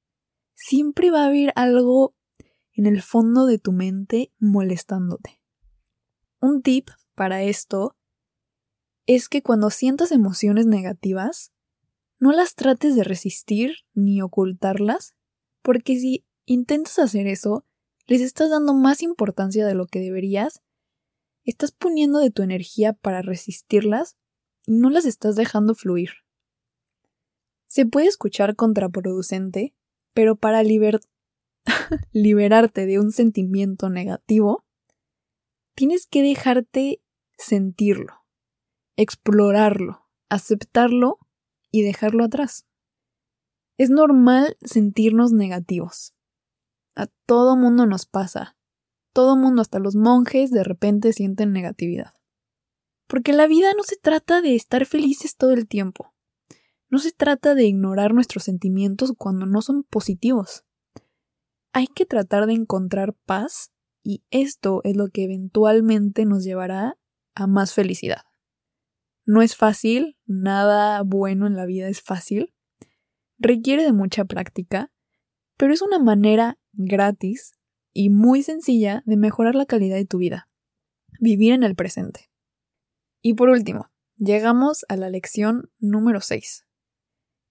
Siempre 0.55 1.11
va 1.11 1.23
a 1.23 1.27
haber 1.27 1.53
algo 1.55 2.15
en 2.73 2.87
el 2.87 3.03
fondo 3.03 3.47
de 3.47 3.59
tu 3.59 3.73
mente 3.73 4.33
molestándote. 4.39 5.41
Un 6.41 6.63
tip 6.63 6.89
para 7.15 7.43
esto 7.43 7.97
es 9.07 9.29
que 9.29 9.43
cuando 9.43 9.71
sientas 9.71 10.13
emociones 10.13 10.67
negativas, 10.67 11.53
no 12.19 12.33
las 12.33 12.55
trates 12.55 12.95
de 12.97 13.05
resistir 13.05 13.77
ni 13.95 14.21
ocultarlas, 14.23 15.15
porque 15.63 15.99
si 15.99 16.25
intentas 16.45 16.99
hacer 16.99 17.27
eso, 17.27 17.65
les 18.07 18.21
estás 18.21 18.51
dando 18.51 18.75
más 18.75 19.03
importancia 19.03 19.67
de 19.67 19.75
lo 19.75 19.87
que 19.87 20.01
deberías, 20.01 20.63
estás 21.45 21.73
poniendo 21.73 22.19
de 22.19 22.31
tu 22.31 22.43
energía 22.43 22.93
para 22.93 23.23
resistirlas 23.23 24.17
y 24.67 24.73
no 24.73 24.91
las 24.91 25.05
estás 25.05 25.37
dejando 25.37 25.75
fluir. 25.75 26.11
Se 27.69 27.87
puede 27.87 28.07
escuchar 28.07 28.57
contraproducente, 28.57 29.75
pero 30.15 30.37
para 30.37 30.63
liber 30.63 31.01
liberarte 32.13 32.87
de 32.87 32.99
un 32.99 33.13
sentimiento 33.13 33.91
negativo, 33.91 34.65
tienes 35.75 36.07
que 36.07 36.23
dejarte 36.23 37.03
sentirlo, 37.37 38.25
explorarlo, 38.97 40.09
aceptarlo 40.29 41.19
y 41.71 41.83
dejarlo 41.83 42.25
atrás. 42.25 42.67
Es 43.77 43.91
normal 43.91 44.57
sentirnos 44.61 45.33
negativos. 45.33 46.15
A 46.97 47.07
todo 47.27 47.57
mundo 47.57 47.87
nos 47.87 48.07
pasa. 48.07 48.57
Todo 49.13 49.37
mundo, 49.37 49.63
hasta 49.63 49.79
los 49.79 49.95
monjes, 49.95 50.51
de 50.51 50.65
repente 50.65 51.13
sienten 51.13 51.53
negatividad. 51.53 52.15
Porque 53.07 53.33
la 53.33 53.47
vida 53.47 53.73
no 53.77 53.85
se 53.85 53.97
trata 53.97 54.43
de 54.43 54.57
estar 54.57 54.85
felices 54.85 55.37
todo 55.37 55.53
el 55.53 55.69
tiempo. 55.69 56.13
No 56.91 56.99
se 56.99 57.13
trata 57.13 57.55
de 57.55 57.67
ignorar 57.67 58.15
nuestros 58.15 58.45
sentimientos 58.45 59.13
cuando 59.17 59.47
no 59.47 59.61
son 59.61 59.83
positivos. 59.83 60.65
Hay 61.73 61.87
que 61.87 62.07
tratar 62.07 62.47
de 62.47 62.55
encontrar 62.55 63.15
paz 63.27 63.73
y 64.03 64.25
esto 64.31 64.81
es 64.85 64.97
lo 64.97 65.09
que 65.09 65.25
eventualmente 65.25 66.25
nos 66.25 66.45
llevará 66.45 66.97
a 67.35 67.47
más 67.47 67.75
felicidad. 67.75 68.23
No 69.27 69.43
es 69.43 69.55
fácil, 69.55 70.17
nada 70.25 71.03
bueno 71.03 71.47
en 71.47 71.57
la 71.57 71.67
vida 71.67 71.89
es 71.89 72.01
fácil, 72.01 72.55
requiere 73.39 73.83
de 73.83 73.93
mucha 73.93 74.25
práctica, 74.25 74.91
pero 75.59 75.75
es 75.75 75.83
una 75.83 75.99
manera 75.99 76.59
gratis 76.73 77.53
y 77.93 78.09
muy 78.09 78.43
sencilla 78.43 79.03
de 79.05 79.19
mejorar 79.19 79.55
la 79.55 79.67
calidad 79.67 79.97
de 79.97 80.07
tu 80.07 80.19
vida. 80.19 80.49
Vivir 81.21 81.53
en 81.53 81.65
el 81.65 81.75
presente. 81.75 82.31
Y 83.21 83.35
por 83.35 83.51
último, 83.51 83.91
llegamos 84.17 84.87
a 84.89 84.97
la 84.97 85.11
lección 85.11 85.71
número 85.79 86.21
6. 86.21 86.68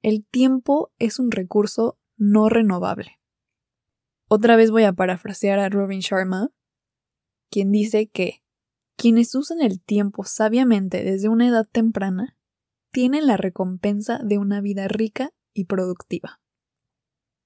El 0.08 0.26
tiempo 0.26 0.94
es 1.00 1.20
un 1.20 1.32
recurso 1.32 2.00
no 2.16 2.48
renovable. 2.48 3.20
Otra 4.30 4.56
vez 4.56 4.72
voy 4.72 4.86
a 4.86 4.94
parafrasear 4.94 5.60
a 5.60 5.68
Robin 5.68 6.00
Sharma, 6.00 6.50
quien 7.52 7.74
dice 7.74 8.08
que 8.08 8.42
quienes 8.96 9.36
usan 9.36 9.60
el 9.60 9.82
tiempo 9.82 10.24
sabiamente 10.24 11.04
desde 11.04 11.28
una 11.28 11.50
edad 11.50 11.68
temprana 11.70 12.38
tienen 12.90 13.28
la 13.28 13.36
recompensa 13.36 14.22
de 14.24 14.38
una 14.38 14.62
vida 14.62 14.88
rica 14.88 15.34
y 15.54 15.66
productiva. 15.66 16.40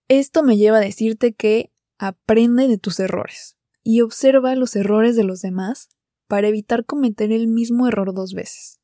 Esto 0.07 0.43
me 0.43 0.55
lleva 0.55 0.77
a 0.77 0.81
decirte 0.81 1.33
que 1.33 1.73
aprende 1.97 2.67
de 2.67 2.77
tus 2.77 2.99
errores 2.99 3.57
y 3.81 4.01
observa 4.01 4.53
los 4.53 4.75
errores 4.75 5.15
de 5.15 5.23
los 5.23 5.41
demás 5.41 5.89
para 6.27 6.49
evitar 6.49 6.85
cometer 6.85 7.31
el 7.31 7.47
mismo 7.47 7.87
error 7.87 8.13
dos 8.13 8.35
veces. 8.35 8.80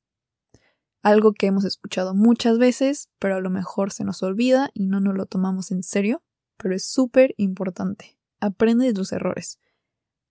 Algo 1.02 1.34
que 1.34 1.48
hemos 1.48 1.64
escuchado 1.64 2.14
muchas 2.14 2.58
veces, 2.58 3.10
pero 3.20 3.36
a 3.36 3.40
lo 3.40 3.50
mejor 3.50 3.92
se 3.92 4.04
nos 4.04 4.24
olvida 4.24 4.72
y 4.74 4.88
no 4.88 5.00
nos 5.00 5.16
lo 5.16 5.26
tomamos 5.26 5.72
en 5.72 5.84
serio, 5.84 6.24
pero 6.58 6.76
es 6.76 6.86
súper 6.86 7.34
importante. 7.38 8.18
Aprende 8.40 8.86
de 8.86 8.94
tus 8.94 9.12
errores. 9.12 9.60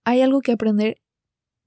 Hay 0.03 0.21
algo 0.21 0.41
que 0.41 0.51
aprender 0.51 1.01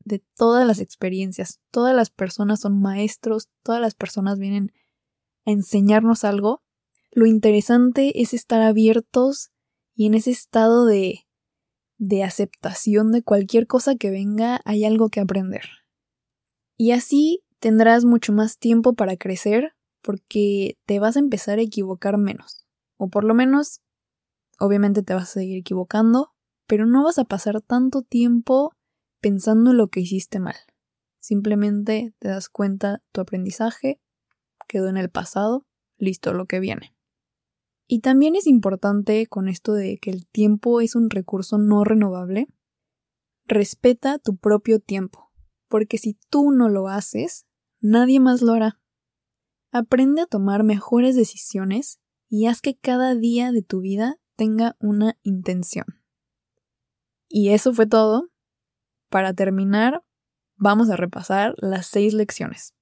de 0.04 0.22
todas 0.36 0.66
las 0.66 0.80
experiencias. 0.80 1.60
Todas 1.70 1.94
las 1.94 2.10
personas 2.10 2.60
son 2.60 2.80
maestros, 2.80 3.48
todas 3.62 3.80
las 3.80 3.94
personas 3.94 4.38
vienen 4.38 4.72
a 5.46 5.50
enseñarnos 5.50 6.24
algo. 6.24 6.62
Lo 7.10 7.26
interesante 7.26 8.22
es 8.22 8.32
estar 8.34 8.62
abiertos 8.62 9.50
y 9.94 10.06
en 10.06 10.14
ese 10.14 10.30
estado 10.30 10.86
de 10.86 11.26
de 12.00 12.24
aceptación 12.24 13.12
de 13.12 13.22
cualquier 13.22 13.66
cosa 13.66 13.94
que 13.94 14.10
venga, 14.10 14.62
hay 14.64 14.86
algo 14.86 15.10
que 15.10 15.20
aprender. 15.20 15.64
Y 16.78 16.92
así 16.92 17.44
tendrás 17.60 18.04
mucho 18.04 18.32
más 18.32 18.58
tiempo 18.58 18.94
para 18.94 19.16
crecer 19.16 19.74
porque 20.02 20.78
te 20.86 20.98
vas 20.98 21.16
a 21.16 21.20
empezar 21.20 21.58
a 21.58 21.62
equivocar 21.62 22.18
menos. 22.18 22.66
O 22.96 23.08
por 23.08 23.24
lo 23.24 23.34
menos, 23.34 23.80
obviamente 24.58 25.02
te 25.02 25.14
vas 25.14 25.30
a 25.30 25.40
seguir 25.40 25.58
equivocando, 25.58 26.32
pero 26.66 26.86
no 26.86 27.04
vas 27.04 27.18
a 27.18 27.24
pasar 27.24 27.60
tanto 27.60 28.02
tiempo 28.02 28.72
pensando 29.20 29.70
en 29.70 29.76
lo 29.76 29.88
que 29.88 30.00
hiciste 30.00 30.40
mal. 30.40 30.56
Simplemente 31.20 32.14
te 32.18 32.28
das 32.28 32.48
cuenta 32.48 33.00
tu 33.12 33.20
aprendizaje 33.20 34.00
quedó 34.70 34.88
en 34.88 34.96
el 34.96 35.10
pasado, 35.10 35.66
listo 35.98 36.32
lo 36.32 36.46
que 36.46 36.60
viene. 36.60 36.94
Y 37.88 38.00
también 38.00 38.36
es 38.36 38.46
importante 38.46 39.26
con 39.26 39.48
esto 39.48 39.72
de 39.72 39.98
que 39.98 40.10
el 40.10 40.28
tiempo 40.28 40.80
es 40.80 40.94
un 40.94 41.10
recurso 41.10 41.58
no 41.58 41.82
renovable, 41.82 42.46
respeta 43.46 44.18
tu 44.18 44.36
propio 44.36 44.78
tiempo, 44.78 45.32
porque 45.68 45.98
si 45.98 46.16
tú 46.30 46.52
no 46.52 46.68
lo 46.68 46.86
haces, 46.86 47.46
nadie 47.80 48.20
más 48.20 48.42
lo 48.42 48.52
hará. 48.52 48.80
Aprende 49.72 50.22
a 50.22 50.26
tomar 50.26 50.64
mejores 50.64 51.16
decisiones 51.16 52.00
y 52.28 52.46
haz 52.46 52.60
que 52.60 52.76
cada 52.76 53.14
día 53.14 53.52
de 53.52 53.62
tu 53.62 53.80
vida 53.80 54.16
tenga 54.36 54.76
una 54.80 55.18
intención. 55.22 55.86
Y 57.28 57.50
eso 57.50 57.72
fue 57.72 57.86
todo. 57.86 58.30
Para 59.08 59.34
terminar, 59.34 60.02
vamos 60.56 60.90
a 60.90 60.96
repasar 60.96 61.54
las 61.58 61.86
seis 61.86 62.14
lecciones. 62.14 62.74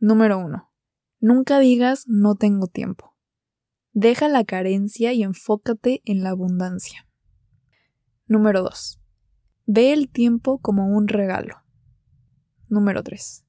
Número 0.00 0.38
uno. 0.38 0.70
Nunca 1.20 1.58
digas 1.58 2.04
no 2.06 2.36
tengo 2.36 2.66
tiempo. 2.66 3.16
Deja 3.92 4.28
la 4.28 4.44
carencia 4.44 5.14
y 5.14 5.22
enfócate 5.22 6.02
en 6.04 6.22
la 6.22 6.28
abundancia. 6.30 7.08
Número 8.26 8.62
2. 8.62 9.00
Ve 9.64 9.94
el 9.94 10.10
tiempo 10.10 10.58
como 10.58 10.86
un 10.86 11.08
regalo. 11.08 11.62
Número 12.68 13.02
3. 13.02 13.45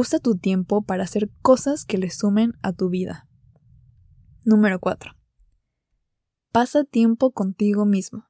Usa 0.00 0.20
tu 0.20 0.38
tiempo 0.38 0.82
para 0.82 1.02
hacer 1.02 1.28
cosas 1.42 1.84
que 1.84 1.98
le 1.98 2.08
sumen 2.10 2.52
a 2.62 2.72
tu 2.72 2.88
vida. 2.88 3.26
Número 4.44 4.78
4. 4.78 5.10
Pasa 6.52 6.84
tiempo 6.84 7.32
contigo 7.32 7.84
mismo. 7.84 8.28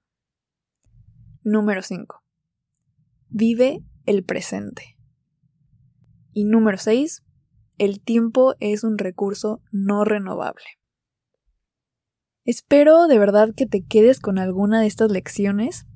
Número 1.43 1.83
5. 1.83 2.25
Vive 3.29 3.85
el 4.07 4.25
presente. 4.25 4.97
Y 6.33 6.47
número 6.47 6.79
6. 6.79 7.23
El 7.77 8.01
tiempo 8.01 8.55
es 8.61 8.83
un 8.83 8.97
recurso 8.97 9.61
no 9.71 10.07
renovable. 10.07 10.65
Espero 12.47 13.09
de 13.09 13.19
verdad 13.19 13.51
que 13.55 13.67
te 13.67 13.85
quedes 13.85 14.21
con 14.21 14.39
alguna 14.39 14.81
de 14.81 14.87
estas 14.87 15.11
lecciones 15.11 15.87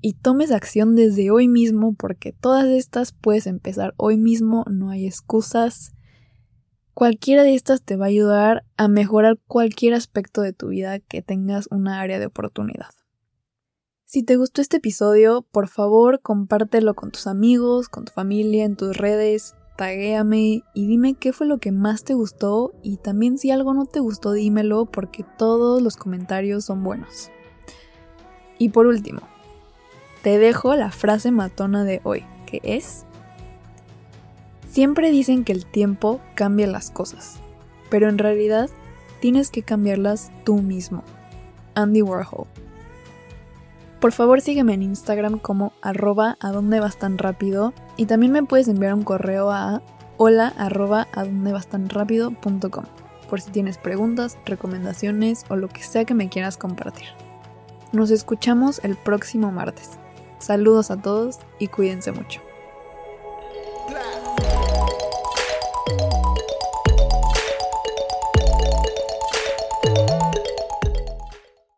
y 0.00 0.14
tomes 0.14 0.50
acción 0.50 0.96
desde 0.96 1.30
hoy 1.30 1.48
mismo 1.48 1.94
porque 1.94 2.32
todas 2.32 2.66
estas 2.66 3.12
puedes 3.12 3.46
empezar 3.46 3.94
hoy 3.96 4.16
mismo, 4.16 4.64
no 4.70 4.90
hay 4.90 5.06
excusas. 5.06 5.92
Cualquiera 6.94 7.42
de 7.42 7.54
estas 7.54 7.82
te 7.82 7.96
va 7.96 8.06
a 8.06 8.08
ayudar 8.08 8.64
a 8.76 8.88
mejorar 8.88 9.38
cualquier 9.46 9.94
aspecto 9.94 10.42
de 10.42 10.52
tu 10.52 10.68
vida 10.68 10.98
que 10.98 11.22
tengas 11.22 11.68
una 11.70 12.00
área 12.00 12.18
de 12.18 12.26
oportunidad. 12.26 12.90
Si 14.04 14.22
te 14.22 14.36
gustó 14.36 14.60
este 14.60 14.78
episodio, 14.78 15.46
por 15.52 15.68
favor 15.68 16.20
compártelo 16.20 16.94
con 16.94 17.12
tus 17.12 17.26
amigos, 17.26 17.88
con 17.88 18.04
tu 18.04 18.12
familia, 18.12 18.64
en 18.64 18.76
tus 18.76 18.96
redes 18.96 19.54
taguéame 19.80 20.62
y 20.74 20.86
dime 20.86 21.14
qué 21.14 21.32
fue 21.32 21.46
lo 21.46 21.56
que 21.56 21.72
más 21.72 22.04
te 22.04 22.12
gustó 22.12 22.74
y 22.82 22.98
también 22.98 23.38
si 23.38 23.50
algo 23.50 23.72
no 23.72 23.86
te 23.86 23.98
gustó 23.98 24.32
dímelo 24.32 24.84
porque 24.84 25.24
todos 25.38 25.80
los 25.80 25.96
comentarios 25.96 26.66
son 26.66 26.84
buenos. 26.84 27.30
Y 28.58 28.68
por 28.68 28.86
último, 28.86 29.22
te 30.22 30.38
dejo 30.38 30.74
la 30.74 30.90
frase 30.90 31.30
matona 31.30 31.84
de 31.84 32.00
hoy, 32.04 32.24
que 32.46 32.60
es, 32.62 33.04
siempre 34.68 35.10
dicen 35.10 35.44
que 35.44 35.52
el 35.52 35.66
tiempo 35.66 36.20
cambia 36.34 36.66
las 36.66 36.90
cosas, 36.90 37.36
pero 37.90 38.08
en 38.08 38.18
realidad 38.18 38.68
tienes 39.20 39.50
que 39.50 39.62
cambiarlas 39.62 40.30
tú 40.44 40.62
mismo. 40.62 41.02
Andy 41.74 42.02
Warhol. 42.02 42.46
Por 44.00 44.12
favor 44.12 44.40
sígueme 44.40 44.74
en 44.74 44.82
Instagram 44.82 45.38
como 45.38 45.72
arroba 45.82 46.38
tan 46.98 47.18
rápido 47.18 47.74
y 47.96 48.06
también 48.06 48.32
me 48.32 48.42
puedes 48.42 48.68
enviar 48.68 48.94
un 48.94 49.04
correo 49.04 49.50
a 49.50 49.82
hola 50.16 50.54
arroba 50.56 51.06
tan 51.70 51.88
por 53.28 53.40
si 53.40 53.50
tienes 53.50 53.78
preguntas, 53.78 54.38
recomendaciones 54.44 55.44
o 55.48 55.56
lo 55.56 55.68
que 55.68 55.82
sea 55.82 56.04
que 56.04 56.14
me 56.14 56.28
quieras 56.28 56.56
compartir. 56.56 57.08
Nos 57.92 58.10
escuchamos 58.10 58.80
el 58.82 58.96
próximo 58.96 59.52
martes. 59.52 59.99
Saludos 60.40 60.90
a 60.90 61.00
todos 61.00 61.38
y 61.58 61.68
cuídense 61.68 62.12
mucho. 62.12 62.40